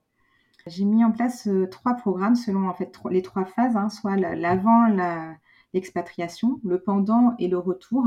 J'ai 0.67 0.83
mis 0.83 1.05
en 1.05 1.11
place 1.11 1.47
trois 1.69 1.93
programmes 1.93 2.35
selon 2.35 2.67
en 2.67 2.73
fait 2.73 2.91
les 3.11 3.21
trois 3.21 3.45
phases, 3.45 3.75
hein, 3.77 3.89
soit 3.89 4.17
l'avant 4.17 4.87
l'expatriation, 5.75 6.59
le 6.63 6.81
pendant 6.81 7.35
et 7.37 7.47
le 7.47 7.59
retour. 7.59 8.03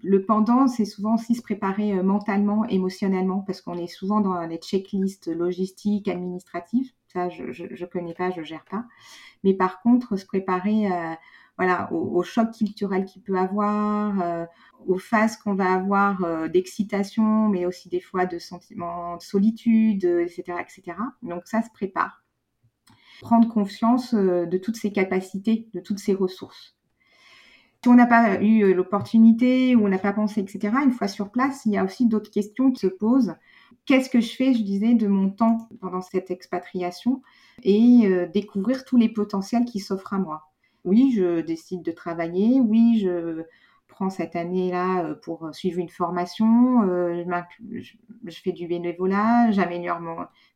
Le 0.00 0.24
pendant, 0.24 0.68
c'est 0.68 0.84
souvent 0.84 1.14
aussi 1.14 1.34
se 1.34 1.42
préparer 1.42 1.92
euh, 1.92 2.02
mentalement, 2.02 2.64
émotionnellement, 2.66 3.40
parce 3.40 3.60
qu'on 3.60 3.76
est 3.76 3.86
souvent 3.86 4.20
dans 4.20 4.40
les 4.46 4.56
checklists 4.56 5.28
logistiques, 5.28 6.08
administratives. 6.08 6.92
Ça, 7.08 7.28
je 7.28 7.44
ne 7.44 7.86
connais 7.86 8.14
pas, 8.14 8.30
je 8.30 8.42
gère 8.42 8.64
pas. 8.64 8.86
Mais 9.44 9.52
par 9.52 9.82
contre, 9.82 10.16
se 10.16 10.24
préparer 10.24 10.90
euh, 10.90 11.14
voilà, 11.58 11.92
au, 11.92 12.22
choc 12.22 12.52
culturel 12.52 13.04
qu'il 13.04 13.22
peut 13.22 13.36
avoir, 13.36 14.48
aux 14.86 14.98
phases 14.98 15.36
qu'on 15.36 15.54
va 15.54 15.74
avoir 15.74 16.48
d'excitation, 16.48 17.50
mais 17.50 17.66
aussi 17.66 17.90
des 17.90 18.00
fois 18.00 18.24
de 18.24 18.38
sentiments 18.38 19.18
de 19.18 19.22
solitude, 19.22 20.04
etc., 20.04 20.54
etc. 20.60 20.96
Donc 21.22 21.42
ça 21.44 21.60
se 21.60 21.68
prépare. 21.70 22.24
Prendre 23.20 23.52
conscience 23.52 24.14
de 24.14 24.56
toutes 24.56 24.76
ses 24.76 24.92
capacités, 24.92 25.68
de 25.74 25.80
toutes 25.80 25.98
ses 25.98 26.14
ressources. 26.14 26.74
Si 27.82 27.88
on 27.88 27.94
n'a 27.94 28.06
pas 28.06 28.40
eu 28.40 28.72
l'opportunité 28.74 29.74
ou 29.74 29.86
on 29.86 29.88
n'a 29.88 29.98
pas 29.98 30.12
pensé, 30.12 30.40
etc., 30.40 30.72
une 30.84 30.92
fois 30.92 31.08
sur 31.08 31.32
place, 31.32 31.66
il 31.66 31.72
y 31.72 31.76
a 31.76 31.82
aussi 31.82 32.06
d'autres 32.06 32.30
questions 32.30 32.70
qui 32.70 32.78
se 32.78 32.86
posent. 32.86 33.34
Qu'est-ce 33.86 34.08
que 34.08 34.20
je 34.20 34.36
fais, 34.36 34.54
je 34.54 34.62
disais, 34.62 34.94
de 34.94 35.08
mon 35.08 35.30
temps 35.30 35.68
pendant 35.80 36.00
cette 36.00 36.30
expatriation 36.30 37.22
et 37.64 38.02
euh, 38.04 38.28
découvrir 38.28 38.84
tous 38.84 38.96
les 38.96 39.08
potentiels 39.08 39.64
qui 39.64 39.80
s'offrent 39.80 40.14
à 40.14 40.18
moi? 40.18 40.52
Oui, 40.84 41.12
je 41.16 41.40
décide 41.40 41.82
de 41.82 41.90
travailler. 41.90 42.60
Oui, 42.60 43.00
je 43.00 43.42
prends 43.88 44.10
cette 44.10 44.36
année-là 44.36 45.04
euh, 45.04 45.14
pour 45.16 45.52
suivre 45.52 45.80
une 45.80 45.88
formation. 45.88 46.82
Euh, 46.88 47.24
je, 47.72 48.40
fais 48.44 48.52
du 48.52 48.68
bénévolat, 48.68 49.50
j'améliore 49.50 50.00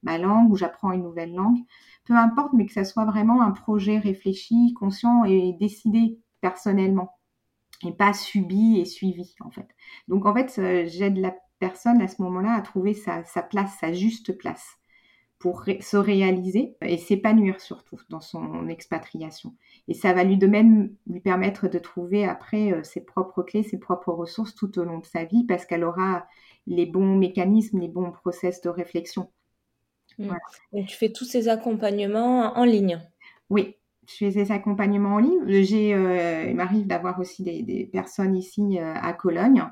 ma 0.04 0.18
langue 0.18 0.52
ou 0.52 0.56
j'apprends 0.56 0.92
une 0.92 1.02
nouvelle 1.02 1.34
langue. 1.34 1.58
Peu 2.04 2.14
importe, 2.14 2.52
mais 2.52 2.66
que 2.66 2.72
ça 2.72 2.84
soit 2.84 3.04
vraiment 3.04 3.42
un 3.42 3.50
projet 3.50 3.98
réfléchi, 3.98 4.74
conscient 4.74 5.24
et 5.24 5.56
décidé 5.58 6.20
personnellement 6.40 7.15
et 7.84 7.92
pas 7.92 8.12
subi 8.12 8.78
et 8.78 8.84
suivi 8.84 9.34
en 9.40 9.50
fait. 9.50 9.68
Donc 10.08 10.26
en 10.26 10.34
fait, 10.34 10.60
j'aide 10.86 11.18
la 11.18 11.34
personne 11.58 12.00
à 12.02 12.08
ce 12.08 12.20
moment-là 12.22 12.54
à 12.54 12.62
trouver 12.62 12.94
sa, 12.94 13.22
place, 13.42 13.76
sa 13.80 13.92
juste 13.92 14.36
place 14.36 14.78
pour 15.38 15.64
se 15.64 15.96
réaliser 15.96 16.76
et 16.80 16.96
s'épanouir 16.96 17.60
surtout 17.60 18.00
dans 18.08 18.20
son 18.20 18.68
expatriation. 18.68 19.54
Et 19.86 19.94
ça 19.94 20.12
va 20.12 20.24
lui 20.24 20.38
de 20.38 20.46
même 20.46 20.94
lui 21.06 21.20
permettre 21.20 21.68
de 21.68 21.78
trouver 21.78 22.24
après 22.24 22.72
euh, 22.72 22.82
ses 22.82 23.02
propres 23.04 23.42
clés, 23.42 23.62
ses 23.62 23.78
propres 23.78 24.12
ressources 24.12 24.54
tout 24.54 24.78
au 24.78 24.84
long 24.84 24.98
de 24.98 25.06
sa 25.06 25.24
vie 25.24 25.44
parce 25.44 25.66
qu'elle 25.66 25.84
aura 25.84 26.26
les 26.66 26.86
bons 26.86 27.16
mécanismes, 27.16 27.80
les 27.80 27.88
bons 27.88 28.10
process 28.12 28.62
de 28.62 28.70
réflexion. 28.70 29.30
Mmh. 30.18 30.32
Donc 30.72 30.86
tu 30.86 30.96
fais 30.96 31.12
tous 31.12 31.26
ces 31.26 31.48
accompagnements 31.48 32.56
en 32.56 32.64
ligne. 32.64 32.98
Oui, 33.50 33.76
je 34.06 34.14
fais 34.14 34.30
des 34.30 34.52
accompagnements 34.52 35.14
en 35.14 35.18
ligne. 35.18 35.42
Euh, 35.46 36.46
il 36.48 36.56
m'arrive 36.56 36.86
d'avoir 36.86 37.18
aussi 37.18 37.42
des, 37.42 37.88
personnes 37.90 38.36
ici 38.36 38.78
euh, 38.78 38.94
à 38.94 39.12
Cologne. 39.12 39.64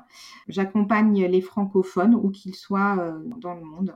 J'accompagne 0.47 1.25
les 1.25 1.41
francophones, 1.41 2.15
où 2.15 2.29
qu'ils 2.29 2.55
soient 2.55 2.97
euh, 2.99 3.19
dans 3.37 3.53
le 3.53 3.61
monde. 3.61 3.95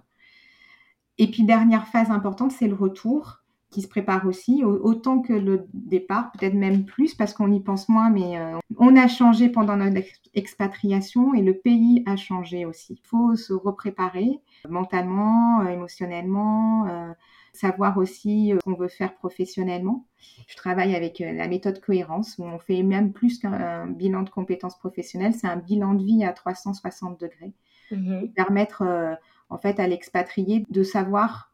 Et 1.18 1.30
puis, 1.30 1.44
dernière 1.44 1.88
phase 1.88 2.12
importante, 2.12 2.52
c'est 2.52 2.68
le 2.68 2.76
retour 2.76 3.40
qui 3.70 3.84
se 3.84 3.88
prépare 3.88 4.26
aussi, 4.26 4.64
autant 4.64 5.22
que 5.22 5.34
le 5.34 5.68
départ, 5.74 6.32
peut-être 6.32 6.56
même 6.56 6.86
plus, 6.86 7.14
parce 7.14 7.36
qu'on 7.36 7.52
y 7.52 7.60
pense 7.60 7.88
moins, 7.88 8.10
mais 8.10 8.40
on 8.78 8.96
a 8.96 9.08
changé 9.08 9.48
pendant 9.48 9.76
notre 9.76 10.00
expatriation 10.34 11.36
et 11.36 11.44
le 11.44 11.54
pays 11.54 12.02
a 12.08 12.16
changé 12.16 12.66
aussi. 12.66 12.94
Il 12.94 13.08
faut 13.08 13.36
se 13.36 13.54
repréparer 13.54 14.40
mentalement, 14.68 15.68
émotionnellement 15.68 17.14
savoir 17.60 17.98
aussi 17.98 18.54
euh, 18.54 18.58
ce 18.58 18.64
qu'on 18.64 18.78
veut 18.78 18.88
faire 18.88 19.14
professionnellement. 19.16 20.06
Je 20.48 20.56
travaille 20.56 20.96
avec 20.96 21.20
euh, 21.20 21.34
la 21.34 21.48
méthode 21.48 21.82
cohérence 21.82 22.38
où 22.38 22.44
on 22.44 22.58
fait 22.58 22.84
même 22.84 23.12
plus 23.12 23.40
qu'un 23.40 23.88
bilan 23.88 24.24
de 24.24 24.30
compétences 24.30 24.78
professionnelles, 24.78 25.34
c'est 25.34 25.48
un 25.48 25.58
bilan 25.58 25.94
de 25.94 26.04
vie 26.04 26.24
à 26.24 26.32
360 26.32 27.20
degrés. 27.20 27.54
Mmh 27.92 28.28
permettre 28.36 28.84
euh, 28.84 29.16
en 29.50 29.58
fait 29.58 29.80
à 29.80 29.88
l'expatrié 29.88 30.64
de 30.70 30.84
savoir 30.84 31.52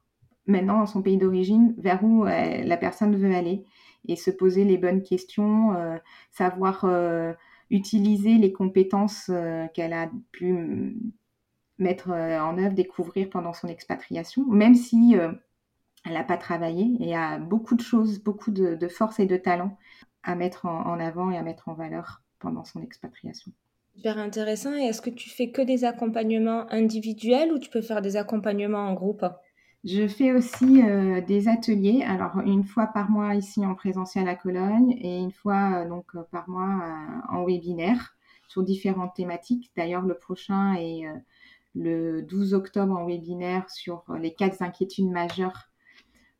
maintenant 0.48 0.80
dans 0.80 0.86
son 0.86 1.02
pays 1.02 1.18
d'origine 1.18 1.74
vers 1.78 2.04
où 2.04 2.26
la 2.26 2.78
personne 2.78 3.16
veut 3.16 3.34
aller 3.34 3.64
et 4.08 4.18
se 4.18 4.30
poser 4.30 4.66
les 4.66 4.78
bonnes 4.78 5.02
questions, 5.02 5.74
savoir 6.32 6.86
utiliser 7.72 8.36
les 8.36 8.52
compétences 8.52 9.32
qu'elle 9.74 9.94
a 9.94 10.12
pu 10.34 10.98
mettre 11.80 12.10
en 12.12 12.58
œuvre, 12.60 12.76
découvrir 12.76 13.30
pendant 13.30 13.54
son 13.54 13.70
expatriation, 13.70 14.46
même 14.46 14.76
si 14.76 15.16
elle 16.06 16.14
n'a 16.14 16.24
pas 16.24 16.38
travaillé 16.38 16.96
et 17.00 17.16
a 17.16 17.40
beaucoup 17.40 17.76
de 17.76 17.82
choses, 17.82 18.24
beaucoup 18.24 18.52
de, 18.52 18.88
force 18.88 19.20
et 19.20 19.26
de 19.26 19.38
talent 19.38 19.78
à 20.24 20.36
mettre 20.36 20.66
en, 20.66 21.00
avant 21.00 21.32
et 21.32 21.38
à 21.38 21.42
mettre 21.42 21.68
en 21.68 21.74
valeur 21.74 22.22
pendant 22.40 22.64
son 22.64 22.82
expatriation. 22.82 23.52
Super 23.96 24.18
intéressant. 24.18 24.76
Et 24.76 24.84
est-ce 24.84 25.02
que 25.02 25.10
tu 25.10 25.30
fais 25.30 25.52
que 25.52 25.62
des 25.62 25.84
accompagnements 25.84 26.72
individuels 26.72 27.52
ou 27.52 27.60
tu 27.60 27.70
peux 27.70 27.82
faire 27.82 28.02
des 28.02 28.18
accompagnements 28.18 28.88
en 28.88 28.94
groupe? 28.94 29.26
Je 29.84 30.08
fais 30.08 30.32
aussi 30.32 30.82
euh, 30.82 31.22
des 31.22 31.48
ateliers. 31.48 32.04
Alors 32.04 32.40
une 32.40 32.64
fois 32.64 32.88
par 32.88 33.10
mois 33.10 33.36
ici 33.36 33.66
en 33.66 33.76
présentiel 33.76 34.28
à 34.28 34.36
Cologne 34.36 34.98
et 35.00 35.20
une 35.20 35.32
fois 35.32 35.84
euh, 35.84 35.88
donc 35.88 36.06
euh, 36.16 36.24
par 36.32 36.50
mois 36.50 36.84
en 37.30 37.46
webinaire 37.46 38.16
sur 38.48 38.64
différentes 38.64 39.16
thématiques. 39.16 39.72
D'ailleurs 39.78 40.02
le 40.02 40.18
prochain 40.18 40.76
est 40.76 41.04
le 41.76 42.22
12 42.24 42.54
octobre 42.54 42.98
en 42.98 43.06
webinaire 43.06 43.70
sur 43.70 44.04
les 44.20 44.34
quatre 44.34 44.62
inquiétudes 44.62 45.10
majeures 45.10 45.70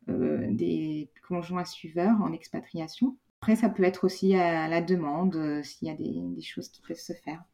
des 0.08 1.10
conjoints 1.26 1.64
suiveurs 1.64 2.20
en 2.22 2.32
expatriation. 2.32 3.16
Après, 3.40 3.56
ça 3.56 3.68
peut 3.68 3.84
être 3.84 4.04
aussi 4.04 4.34
à 4.34 4.68
la 4.68 4.80
demande 4.80 5.36
euh, 5.36 5.62
s'il 5.62 5.88
y 5.88 5.90
a 5.90 5.94
des, 5.94 6.42
choses 6.42 6.68
qui 6.68 6.80
peuvent 6.82 6.96
se 6.96 7.12
faire. 7.12 7.44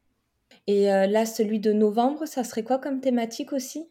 Et 0.66 0.92
euh, 0.92 1.06
là, 1.06 1.26
celui 1.26 1.60
de 1.60 1.72
novembre, 1.72 2.26
ça 2.26 2.44
serait 2.44 2.62
quoi 2.62 2.78
comme 2.78 3.00
thématique 3.00 3.52
aussi? 3.52 3.88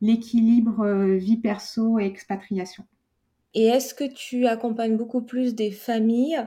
L'équilibre 0.00 0.86
vie 1.16 1.36
perso 1.36 1.98
et 1.98 2.06
expatriation. 2.06 2.84
Et 3.52 3.66
est-ce 3.66 3.94
que 3.94 4.04
tu 4.04 4.46
accompagnes 4.46 4.96
beaucoup 4.96 5.20
plus 5.20 5.54
des 5.54 5.72
familles 5.72 6.46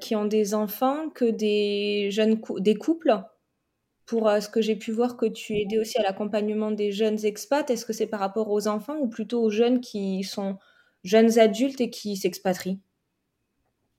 qui 0.00 0.14
ont 0.14 0.26
des 0.26 0.54
enfants 0.54 1.08
que 1.08 1.24
des 1.24 2.10
jeunes 2.10 2.40
des 2.58 2.74
couples? 2.74 3.24
Pour 4.06 4.30
ce 4.40 4.48
que 4.48 4.60
j'ai 4.60 4.76
pu 4.76 4.92
voir 4.92 5.16
que 5.16 5.26
tu 5.26 5.54
aidais 5.54 5.78
aussi 5.78 5.98
à 5.98 6.02
l'accompagnement 6.02 6.70
des 6.70 6.92
jeunes 6.92 7.24
expats, 7.24 7.70
est-ce 7.70 7.86
que 7.86 7.94
c'est 7.94 8.06
par 8.06 8.20
rapport 8.20 8.50
aux 8.50 8.68
enfants 8.68 8.98
ou 8.98 9.08
plutôt 9.08 9.42
aux 9.42 9.50
jeunes 9.50 9.80
qui 9.80 10.24
sont 10.24 10.58
jeunes 11.04 11.38
adultes 11.38 11.80
et 11.80 11.90
qui 11.90 12.16
s'expatrient? 12.16 12.80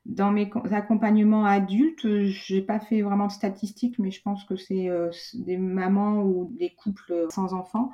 Dans 0.05 0.31
mes 0.31 0.51
accompagnements 0.71 1.45
adultes, 1.45 2.03
je 2.03 2.55
n'ai 2.55 2.61
pas 2.61 2.79
fait 2.79 3.01
vraiment 3.01 3.25
de 3.25 3.31
statistiques, 3.31 3.97
mais 3.97 4.11
je 4.11 4.21
pense 4.21 4.43
que 4.43 4.55
c'est 4.55 4.87
euh, 4.87 5.09
des 5.33 5.57
mamans 5.57 6.21
ou 6.21 6.51
des 6.59 6.69
couples 6.75 7.25
sans 7.31 7.53
enfants. 7.55 7.89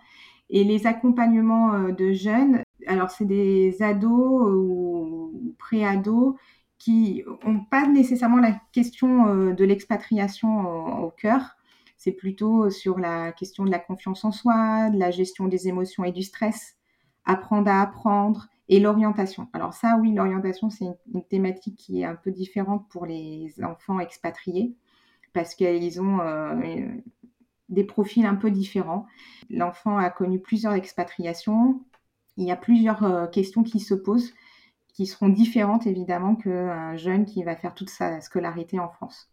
Et 0.50 0.66
les 0.66 0.88
accompagnements 0.88 1.74
euh, 1.74 1.92
de 1.94 2.12
jeunes, 2.12 2.64
alors 2.86 3.12
c'est 3.12 3.26
des 3.26 3.82
ados 3.82 4.52
ou 4.52 5.56
pré-ados 5.58 6.36
qui 6.78 7.24
n'ont 7.46 7.64
pas 7.64 7.88
nécessairement 7.88 8.42
la 8.42 8.60
question 8.74 9.28
euh, 9.28 9.54
de 9.54 9.64
l'expatriation 9.64 11.04
au 11.06 11.12
cœur. 11.12 11.56
C'est 12.04 12.14
plutôt 12.14 12.72
sur 12.72 12.98
la 12.98 13.32
question 13.32 13.64
de 13.64 13.70
la 13.70 13.78
confiance 13.78 14.26
en 14.26 14.32
soi, 14.32 14.90
de 14.90 14.98
la 14.98 15.12
gestion 15.12 15.48
des 15.48 15.68
émotions 15.68 16.04
et 16.04 16.12
du 16.12 16.24
stress, 16.24 16.76
apprendre 17.26 17.70
à 17.70 17.80
apprendre, 17.80 18.48
et 18.70 18.80
l'orientation. 18.80 19.50
Alors 19.54 19.76
ça, 19.76 20.00
oui, 20.02 20.12
l'orientation, 20.12 20.72
c'est 20.72 20.86
une, 21.14 21.24
thématique 21.24 21.76
qui 21.78 22.02
est 22.02 22.06
un 22.06 22.16
peu 22.16 22.32
différente 22.32 22.90
pour 22.90 23.06
les 23.06 23.54
enfants 23.64 24.00
expatriés 24.00 24.74
parce 25.32 25.54
qu'ils 25.54 26.02
ont 26.02 26.22
euh, 26.22 26.88
des 27.70 27.84
profils 27.84 28.26
un 28.26 28.34
peu 28.34 28.50
différents. 28.50 29.06
L'enfant 29.52 29.98
a 29.98 30.10
connu 30.10 30.40
plusieurs 30.40 30.74
expatriations. 30.74 31.84
Il 32.36 32.48
y 32.48 32.52
a 32.52 32.56
plusieurs 32.56 33.04
euh, 33.04 33.28
questions 33.28 33.62
qui 33.62 33.80
se 33.80 33.94
posent 33.94 34.34
qui 34.96 35.06
seront 35.06 35.30
différentes 35.30 35.86
évidemment 35.86 36.36
qu'un 36.36 36.98
jeune 36.98 37.26
qui 37.26 37.44
va 37.44 37.56
faire 37.56 37.76
toute 37.76 37.92
sa 37.92 38.22
scolarité 38.22 38.80
en 38.80 38.90
France. 38.90 39.30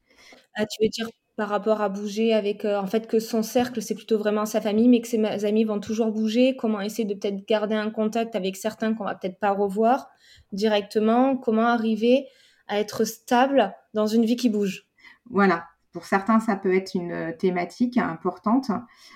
Ah, 0.54 0.66
tu 0.66 0.84
veux 0.84 0.90
dire 0.90 1.08
par 1.38 1.50
rapport 1.50 1.80
à 1.80 1.88
bouger 1.88 2.34
avec, 2.34 2.64
euh, 2.64 2.80
en 2.80 2.88
fait, 2.88 3.06
que 3.06 3.20
son 3.20 3.44
cercle, 3.44 3.80
c'est 3.80 3.94
plutôt 3.94 4.18
vraiment 4.18 4.44
sa 4.44 4.60
famille, 4.60 4.88
mais 4.88 5.00
que 5.00 5.06
ses 5.06 5.44
amis 5.44 5.62
vont 5.62 5.78
toujours 5.78 6.10
bouger. 6.10 6.56
Comment 6.56 6.80
essayer 6.80 7.04
de 7.04 7.14
peut-être 7.14 7.46
garder 7.46 7.76
un 7.76 7.90
contact 7.90 8.34
avec 8.34 8.56
certains 8.56 8.92
qu'on 8.92 9.04
va 9.04 9.14
peut-être 9.14 9.38
pas 9.38 9.52
revoir 9.52 10.10
directement. 10.50 11.36
Comment 11.36 11.68
arriver 11.68 12.26
à 12.66 12.80
être 12.80 13.04
stable 13.04 13.72
dans 13.94 14.08
une 14.08 14.24
vie 14.24 14.34
qui 14.34 14.50
bouge. 14.50 14.88
Voilà. 15.30 15.66
Pour 15.92 16.06
certains, 16.06 16.40
ça 16.40 16.56
peut 16.56 16.74
être 16.74 16.94
une 16.96 17.12
euh, 17.12 17.32
thématique 17.32 17.98
importante. 17.98 18.72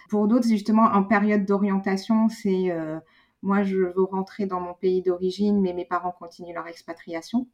Pour 0.09 0.29
d'autres, 0.29 0.47
justement, 0.47 0.85
en 0.85 1.02
période 1.02 1.45
d'orientation, 1.45 2.29
c'est 2.29 2.71
euh, 2.71 3.00
moi, 3.43 3.64
je 3.64 3.79
veux 3.79 4.05
rentrer 4.05 4.47
dans 4.47 4.61
mon 4.61 4.75
pays 4.75 5.02
d'origine, 5.02 5.61
mais 5.61 5.73
mes 5.73 5.85
parents 5.85 6.14
continuent 6.17 6.55
leur 6.55 6.69
expatriation 6.69 7.49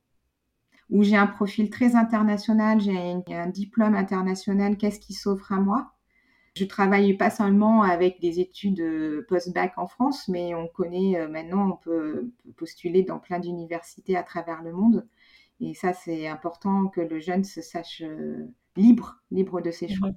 où 0.91 1.03
j'ai 1.03 1.17
un 1.17 1.27
profil 1.27 1.71
très 1.71 1.97
international, 1.97 2.81
j'ai 2.81 3.23
un 3.35 3.47
diplôme 3.47 3.95
international, 3.95 4.77
qu'est-ce 4.77 5.01
qui 5.01 5.15
s'offre 5.15 5.53
à 5.53 5.61
moi? 5.61 5.93
Je 6.59 6.65
travaille 6.65 7.17
pas 7.17 7.31
seulement 7.31 7.83
avec 7.83 8.21
des 8.21 8.41
études 8.41 8.81
euh, 8.81 9.25
post-bac 9.29 9.75
en 9.77 9.87
France, 9.87 10.27
mais 10.27 10.57
on 10.57 10.67
connaît 10.67 11.17
euh, 11.17 11.29
maintenant, 11.29 11.71
on 11.71 11.77
peut 11.77 12.33
postuler 12.57 13.05
dans 13.05 13.21
plein 13.21 13.39
d'universités 13.39 14.17
à 14.17 14.25
travers 14.25 14.63
le 14.63 14.73
monde. 14.73 15.07
Et 15.61 15.75
ça, 15.75 15.93
c'est 15.93 16.27
important 16.27 16.89
que 16.89 17.01
le 17.01 17.21
jeune 17.21 17.45
se 17.45 17.63
sache 17.63 18.03
euh, 18.05 18.53
libre, 18.75 19.21
libre 19.31 19.61
de 19.61 19.71
ses 19.71 19.87
choix. 19.87 20.11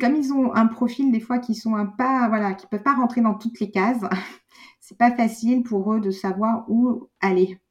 comme 0.00 0.16
ils 0.16 0.32
ont 0.32 0.52
un 0.52 0.66
profil 0.66 1.12
des 1.12 1.20
fois 1.20 1.38
qui 1.38 1.54
sont 1.54 1.76
un 1.76 1.86
pas, 1.86 2.28
voilà, 2.28 2.54
qui 2.54 2.66
peuvent 2.66 2.82
pas 2.82 2.96
rentrer 2.96 3.20
dans 3.20 3.34
toutes 3.34 3.60
les 3.60 3.70
cases, 3.70 4.02
c'est 4.80 4.98
pas 4.98 5.14
facile 5.14 5.62
pour 5.62 5.92
eux 5.94 6.00
de 6.00 6.10
savoir 6.10 6.64
où 6.68 7.08
aller. 7.20 7.61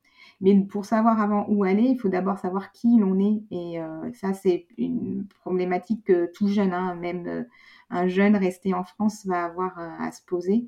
Mais 0.42 0.60
pour 0.66 0.86
savoir 0.86 1.22
avant 1.22 1.46
où 1.50 1.64
aller, 1.64 1.84
il 1.84 1.98
faut 2.00 2.10
d'abord 2.10 2.40
savoir 2.40 2.72
qui 2.72 2.98
l'on 2.98 3.20
est. 3.20 3.44
Et 3.52 3.80
ça, 4.14 4.34
c'est 4.34 4.68
une 4.78 5.28
problématique 5.42 6.04
que 6.04 6.32
tout 6.34 6.48
jeune, 6.48 6.74
hein, 6.74 6.96
même 6.96 7.46
un 7.92 8.08
jeune 8.08 8.36
resté 8.36 8.74
en 8.74 8.84
France 8.84 9.26
va 9.26 9.46
avoir 9.46 9.78
à 9.78 10.12
se 10.12 10.24
poser 10.26 10.68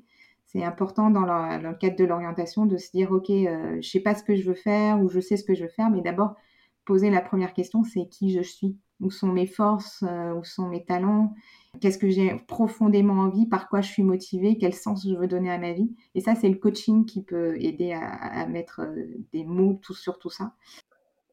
c'est 0.54 0.62
important 0.62 1.10
dans 1.10 1.24
le, 1.24 1.74
cadre 1.74 1.96
de 1.96 2.04
l'orientation 2.04 2.64
de 2.64 2.76
se 2.76 2.92
dire, 2.92 3.10
OK, 3.10 3.26
je 3.28 3.78
je 3.80 3.90
sais 3.90 3.98
pas 3.98 4.14
ce 4.14 4.22
que 4.22 4.36
je 4.36 4.44
veux 4.44 4.54
faire 4.54 5.00
ou 5.00 5.08
je 5.08 5.18
sais 5.18 5.36
ce 5.36 5.42
que 5.42 5.52
je 5.52 5.64
veux 5.64 5.68
faire, 5.68 5.90
mais 5.90 6.00
d'abord 6.00 6.36
poser 6.84 7.10
la 7.10 7.20
première 7.20 7.54
question, 7.54 7.82
c'est 7.82 8.06
qui 8.06 8.30
je 8.30 8.40
suis, 8.40 8.78
où 9.04 9.10
sont 9.10 9.28
mes 9.28 9.46
forces, 9.46 10.02
où 10.02 10.42
sont 10.44 10.68
mes 10.68 10.84
talents, 10.84 11.34
qu'est-ce 11.80 11.98
que 11.98 12.10
j'ai 12.10 12.34
profondément 12.48 13.22
envie, 13.22 13.46
par 13.46 13.68
quoi 13.68 13.80
je 13.80 13.90
suis 13.90 14.02
motivée, 14.02 14.56
quel 14.58 14.74
sens 14.74 15.06
je 15.06 15.14
veux 15.14 15.26
donner 15.26 15.50
à 15.50 15.58
ma 15.58 15.72
vie? 15.72 15.94
Et 16.14 16.20
ça, 16.20 16.34
c'est 16.34 16.48
le 16.48 16.56
coaching 16.56 17.04
qui 17.04 17.22
peut 17.22 17.56
aider 17.60 17.92
à, 17.92 18.46
mettre 18.46 18.82
des 19.32 19.44
mots 19.44 19.80
sur 19.90 20.18
tout 20.18 20.30
ça. 20.30 20.52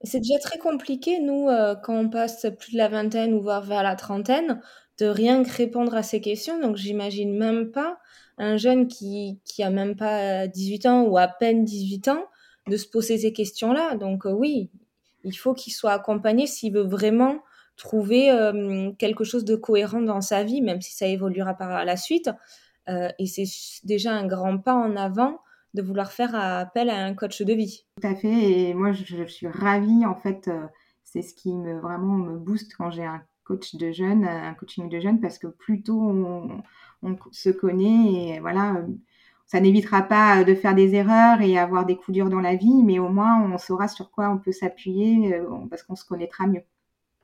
C'est 0.03 0.19
déjà 0.19 0.39
très 0.39 0.57
compliqué, 0.57 1.19
nous, 1.19 1.47
quand 1.83 1.95
on 1.95 2.09
passe 2.09 2.47
plus 2.59 2.73
de 2.73 2.77
la 2.77 2.89
vingtaine 2.89 3.33
ou 3.33 3.41
voire 3.41 3.63
vers 3.63 3.83
la 3.83 3.95
trentaine, 3.95 4.61
de 4.99 5.05
rien 5.05 5.43
que 5.43 5.51
répondre 5.51 5.95
à 5.95 6.03
ces 6.03 6.21
questions. 6.21 6.59
Donc, 6.59 6.75
j'imagine 6.75 7.37
même 7.37 7.71
pas 7.71 7.97
un 8.37 8.57
jeune 8.57 8.87
qui, 8.87 9.39
qui 9.45 9.63
a 9.63 9.69
même 9.69 9.95
pas 9.95 10.47
18 10.47 10.85
ans 10.85 11.03
ou 11.03 11.17
à 11.17 11.27
peine 11.27 11.63
18 11.63 12.07
ans 12.09 12.25
de 12.67 12.77
se 12.77 12.87
poser 12.87 13.17
ces 13.17 13.33
questions-là. 13.33 13.95
Donc, 13.95 14.25
oui, 14.25 14.69
il 15.23 15.35
faut 15.37 15.53
qu'il 15.53 15.73
soit 15.73 15.91
accompagné 15.91 16.47
s'il 16.47 16.73
veut 16.73 16.87
vraiment 16.87 17.39
trouver 17.81 18.29
quelque 18.97 19.23
chose 19.23 19.43
de 19.43 19.55
cohérent 19.55 20.01
dans 20.01 20.21
sa 20.21 20.43
vie, 20.43 20.61
même 20.61 20.81
si 20.81 20.95
ça 20.95 21.07
évoluera 21.07 21.55
par 21.55 21.83
la 21.83 21.97
suite. 21.97 22.29
Et 22.87 23.25
c'est 23.25 23.45
déjà 23.83 24.13
un 24.13 24.27
grand 24.27 24.57
pas 24.59 24.75
en 24.75 24.95
avant 24.95 25.39
de 25.73 25.81
vouloir 25.81 26.11
faire 26.11 26.35
appel 26.35 26.89
à 26.89 27.03
un 27.03 27.13
coach 27.13 27.41
de 27.41 27.53
vie. 27.53 27.85
Tout 27.99 28.07
à 28.07 28.15
fait. 28.15 28.69
Et 28.69 28.73
moi, 28.73 28.91
je, 28.91 29.25
suis 29.25 29.47
ravie. 29.47 30.05
En 30.05 30.15
fait, 30.15 30.49
c'est 31.03 31.21
ce 31.21 31.33
qui 31.33 31.55
me 31.55 31.79
vraiment 31.79 32.17
me 32.17 32.37
booste 32.37 32.75
quand 32.77 32.91
j'ai 32.91 33.05
un 33.05 33.21
coach 33.43 33.75
de 33.75 33.91
jeunes, 33.91 34.25
un 34.25 34.53
coaching 34.53 34.89
de 34.89 34.99
jeunes, 34.99 35.19
parce 35.19 35.39
que 35.39 35.47
plus 35.47 35.81
tôt 35.81 35.99
on, 35.99 36.61
on 37.03 37.17
se 37.31 37.49
connaît 37.49 38.35
et 38.35 38.39
voilà, 38.39 38.85
ça 39.45 39.59
n'évitera 39.59 40.03
pas 40.03 40.43
de 40.43 40.55
faire 40.55 40.75
des 40.75 40.95
erreurs 40.95 41.41
et 41.41 41.57
avoir 41.57 41.85
des 41.85 41.97
coups 41.97 42.13
durs 42.13 42.29
dans 42.29 42.39
la 42.39 42.55
vie, 42.55 42.83
mais 42.83 42.99
au 42.99 43.09
moins 43.09 43.41
on 43.43 43.57
saura 43.57 43.87
sur 43.87 44.11
quoi 44.11 44.29
on 44.29 44.37
peut 44.37 44.51
s'appuyer 44.51 45.35
parce 45.69 45.83
qu'on 45.83 45.95
se 45.95 46.05
connaîtra 46.05 46.47
mieux. 46.47 46.63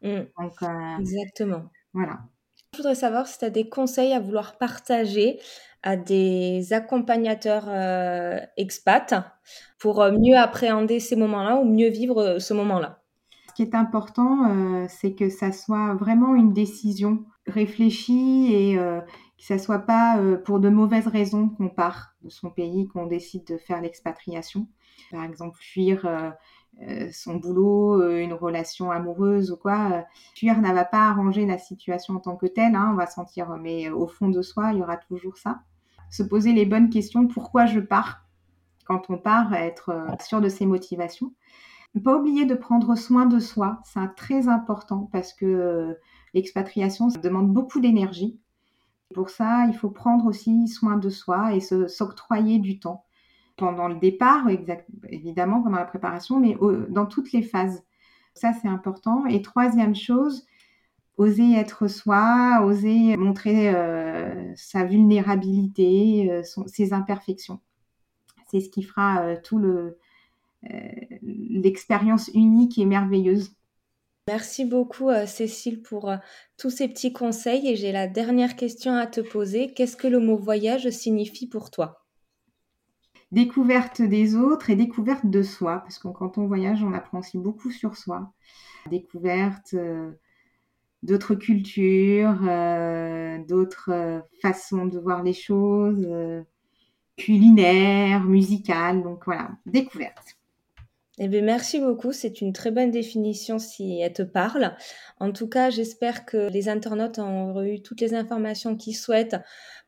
Mmh. 0.02 0.08
Euh, 0.08 0.98
Exactement. 1.00 1.64
Voilà. 1.94 2.20
Je 2.74 2.78
voudrais 2.78 2.96
savoir 2.96 3.28
si 3.28 3.40
tu 3.40 3.46
as 3.46 3.50
des 3.50 3.70
conseils 3.70 4.14
à 4.14 4.20
vouloir 4.20 4.58
partager 4.58 5.40
à 5.84 5.96
des 5.96 6.74
accompagnateurs 6.74 7.66
euh, 7.68 8.40
expats 8.58 9.14
pour 9.80 10.04
mieux 10.12 10.38
appréhender 10.38 11.00
ces 11.00 11.16
moments-là 11.16 11.58
ou 11.58 11.66
mieux 11.66 11.90
vivre 11.90 12.40
ce 12.40 12.54
moment-là. 12.54 13.02
Ce 13.50 13.54
qui 13.54 13.62
est 13.64 13.76
important, 13.76 14.88
c'est 14.88 15.14
que 15.14 15.30
ça 15.30 15.52
soit 15.52 15.96
vraiment 15.96 16.36
une 16.36 16.54
décision 16.54 17.26
réfléchie 17.48 18.54
et, 18.54 18.78
que 19.38 19.44
ça 19.44 19.60
soit 19.60 19.80
pas 19.80 20.18
euh, 20.18 20.38
pour 20.38 20.60
de 20.60 20.70
mauvaises 20.70 21.08
raisons 21.08 21.50
qu'on 21.50 21.70
part 21.70 22.16
de 22.24 22.30
son 22.30 22.50
pays, 22.50 22.88
qu'on 22.88 23.06
décide 23.06 23.46
de 23.46 23.58
faire 23.58 23.82
l'expatriation. 23.82 24.68
Par 25.12 25.24
exemple, 25.24 25.58
fuir 25.60 26.06
euh, 26.06 26.30
euh, 26.30 26.32
son 27.12 27.36
boulot, 27.36 28.08
une 28.20 28.34
relation 28.34 28.92
amoureuse 28.92 29.52
ou 29.52 29.58
quoi. 29.58 30.06
fuir 30.36 30.62
ne 30.62 30.74
va 30.74 30.86
pas 30.86 31.10
arranger 31.10 31.46
la 31.46 31.58
situation 31.58 32.16
en 32.16 32.20
tant 32.20 32.36
que 32.36 32.46
telle, 32.46 32.76
hein, 32.76 32.92
on 32.94 32.96
va 32.96 33.08
sentir, 33.08 33.50
mais 33.58 33.90
au 33.90 34.08
fond 34.08 34.30
de 34.30 34.42
soi, 34.42 34.74
il 34.74 34.80
y 34.80 34.82
aura 34.82 34.98
toujours 34.98 35.38
ça. 35.38 35.62
Se 36.10 36.24
poser 36.24 36.54
les 36.54 36.66
bonnes 36.66 36.90
questions, 36.90 37.28
pourquoi 37.28 37.66
je 37.66 37.80
pars? 37.80 38.24
Quand 38.86 39.10
on 39.10 39.18
part, 39.18 39.54
être 39.54 40.06
sûr 40.22 40.40
de 40.40 40.50
ses 40.50 40.66
motivations. 40.66 41.34
Pas 42.04 42.16
oublier 42.16 42.46
de 42.46 42.54
prendre 42.54 42.96
soin 42.96 43.26
de 43.26 43.40
soi, 43.40 43.80
c'est 43.84 44.16
très 44.16 44.48
important 44.48 45.10
parce 45.12 45.34
que 45.34 45.98
l'expatriation, 46.36 47.10
ça 47.10 47.20
demande 47.20 47.52
beaucoup 47.52 47.80
d'énergie. 47.80 48.40
Pour 49.16 49.32
ça, 49.32 49.66
il 49.68 49.74
faut 49.74 49.90
prendre 49.90 50.26
aussi 50.26 50.68
soin 50.68 50.98
de 50.98 51.10
soi 51.10 51.56
et 51.56 51.60
s'octroyer 51.60 52.60
du 52.60 52.80
temps 52.80 53.07
pendant 53.58 53.88
le 53.88 53.96
départ, 53.96 54.48
évidemment 55.10 55.62
pendant 55.62 55.78
la 55.78 55.86
préparation, 55.86 56.40
mais 56.40 56.58
dans 56.90 57.06
toutes 57.06 57.32
les 57.32 57.42
phases. 57.42 57.84
Ça, 58.34 58.54
c'est 58.54 58.68
important. 58.68 59.26
Et 59.26 59.42
troisième 59.42 59.96
chose, 59.96 60.46
oser 61.18 61.54
être 61.56 61.88
soi, 61.88 62.62
oser 62.64 63.18
montrer 63.18 63.74
euh, 63.76 64.54
sa 64.56 64.86
vulnérabilité, 64.86 66.32
euh, 66.32 66.44
ses 66.68 66.94
imperfections. 66.94 67.60
C'est 68.50 68.62
ce 68.62 68.70
qui 68.70 68.84
fera 68.84 69.22
euh, 69.22 69.36
tout 69.44 69.60
le 69.60 69.98
l'expérience 71.22 72.30
unique 72.34 72.78
et 72.78 72.86
merveilleuse 72.86 73.56
Merci 74.28 74.66
beaucoup 74.66 75.10
Cécile 75.26 75.82
pour 75.82 76.12
tous 76.58 76.70
ces 76.72 76.90
petits 76.90 77.14
conseils 77.14 77.70
et 77.70 77.78
j'ai 77.78 77.94
la 77.94 78.08
dernière 78.08 78.58
question 78.58 78.94
à 78.96 79.08
te 79.08 79.22
poser. 79.22 79.72
Qu'est-ce 79.74 79.96
que 79.96 80.08
le 80.08 80.20
mot 80.20 80.36
voyage 80.36 80.90
signifie 80.90 81.48
pour 81.48 81.70
toi? 81.72 82.07
Découverte 83.32 84.02
des 84.02 84.36
autres 84.36 84.70
et 84.70 84.76
découverte 84.76 85.26
de 85.26 85.44
soi, 85.44 85.80
parce 85.80 86.00
que 86.00 86.08
quand 86.08 86.38
on 86.38 86.48
voyage, 86.48 86.84
on 86.84 86.94
apprend 86.94 87.20
aussi 87.20 87.38
beaucoup 87.38 87.72
sur 87.72 87.98
soi. 87.98 88.32
Découverte 88.90 89.74
euh, 89.74 90.12
d'autres 91.04 91.36
cultures, 91.36 92.40
d'autres 93.48 94.24
façons 94.42 94.86
de 94.86 94.98
voir 95.00 95.24
les 95.24 95.34
choses, 95.34 96.08
culinaires, 97.18 98.24
musicales. 98.24 99.04
Donc 99.04 99.26
voilà, 99.26 99.52
découverte. 99.66 100.37
Eh 101.20 101.28
bien, 101.28 101.42
merci 101.42 101.80
beaucoup. 101.80 102.12
C'est 102.12 102.42
une 102.42 102.54
très 102.54 102.70
bonne 102.70 102.92
définition 102.92 103.58
si 103.58 104.00
elle 104.02 104.14
te 104.14 104.22
parle. 104.22 104.76
En 105.20 105.32
tout 105.32 105.48
cas, 105.50 105.72
j'espère 105.72 106.26
que 106.26 106.48
les 106.52 106.70
internautes 106.70 107.18
ont 107.18 107.64
eu 107.64 107.82
toutes 107.82 108.02
les 108.02 108.14
informations 108.14 108.76
qu'ils 108.78 108.96
souhaitent 108.96 109.36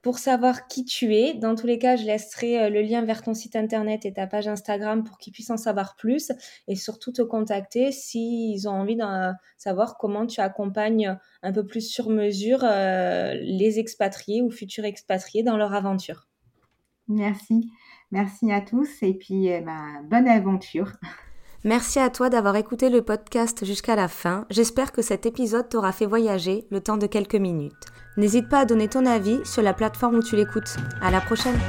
pour 0.02 0.18
savoir 0.18 0.68
qui 0.68 0.86
tu 0.86 1.14
es. 1.16 1.36
Dans 1.36 1.54
tous 1.54 1.68
les 1.68 1.78
cas, 1.78 1.98
je 1.98 2.06
laisserai 2.06 2.64
euh, 2.64 2.70
le 2.70 2.82
lien 2.82 3.04
vers 3.06 3.22
ton 3.22 3.36
site 3.36 3.56
internet 3.56 4.06
et 4.06 4.14
ta 4.14 4.26
page 4.26 4.48
Instagram 4.48 5.04
pour 5.04 5.20
qu'ils 5.20 5.34
puissent 5.34 5.52
en 5.52 5.58
savoir 5.58 5.96
plus 5.96 6.32
et 6.68 6.76
surtout 6.76 7.12
te 7.12 7.22
contacter 7.22 7.92
s'ils 7.92 8.68
ont 8.68 8.72
envie 8.72 8.96
de 8.96 9.04
savoir 9.58 9.98
comment 10.00 10.26
tu 10.26 10.42
accompagnes 10.42 11.16
un 11.44 11.52
peu 11.54 11.66
plus 11.66 11.82
sur 11.82 12.10
mesure 12.10 12.62
euh, 12.64 13.36
les 13.36 13.78
expatriés 13.78 14.42
ou 14.42 14.50
futurs 14.50 14.86
expatriés 14.86 15.44
dans 15.44 15.58
leur 15.58 15.76
aventure. 15.76 16.29
Merci. 17.10 17.72
Merci 18.12 18.52
à 18.52 18.62
tous 18.62 18.88
et 19.02 19.14
puis 19.14 19.48
eh 19.48 19.62
ben, 19.62 20.04
bonne 20.10 20.28
aventure. 20.28 20.94
Merci 21.66 22.00
à 22.00 22.10
toi 22.10 22.30
d'avoir 22.30 22.56
écouté 22.56 22.90
le 22.90 23.02
podcast 23.02 23.66
jusqu'à 23.66 23.96
la 23.96 24.08
fin. 24.08 24.46
J'espère 24.50 24.94
que 24.94 25.02
cet 25.02 25.26
épisode 25.26 25.68
t'aura 25.68 25.92
fait 25.92 26.06
voyager 26.06 26.66
le 26.72 26.80
temps 26.80 26.98
de 26.98 27.06
quelques 27.06 27.36
minutes. 27.36 27.74
N'hésite 28.16 28.48
pas 28.48 28.60
à 28.60 28.66
donner 28.66 28.88
ton 28.88 29.06
avis 29.06 29.40
sur 29.46 29.62
la 29.62 29.74
plateforme 29.74 30.16
où 30.16 30.24
tu 30.24 30.38
l'écoutes. 30.38 30.78
À 31.02 31.12
la 31.12 31.20
prochaine! 31.20 31.60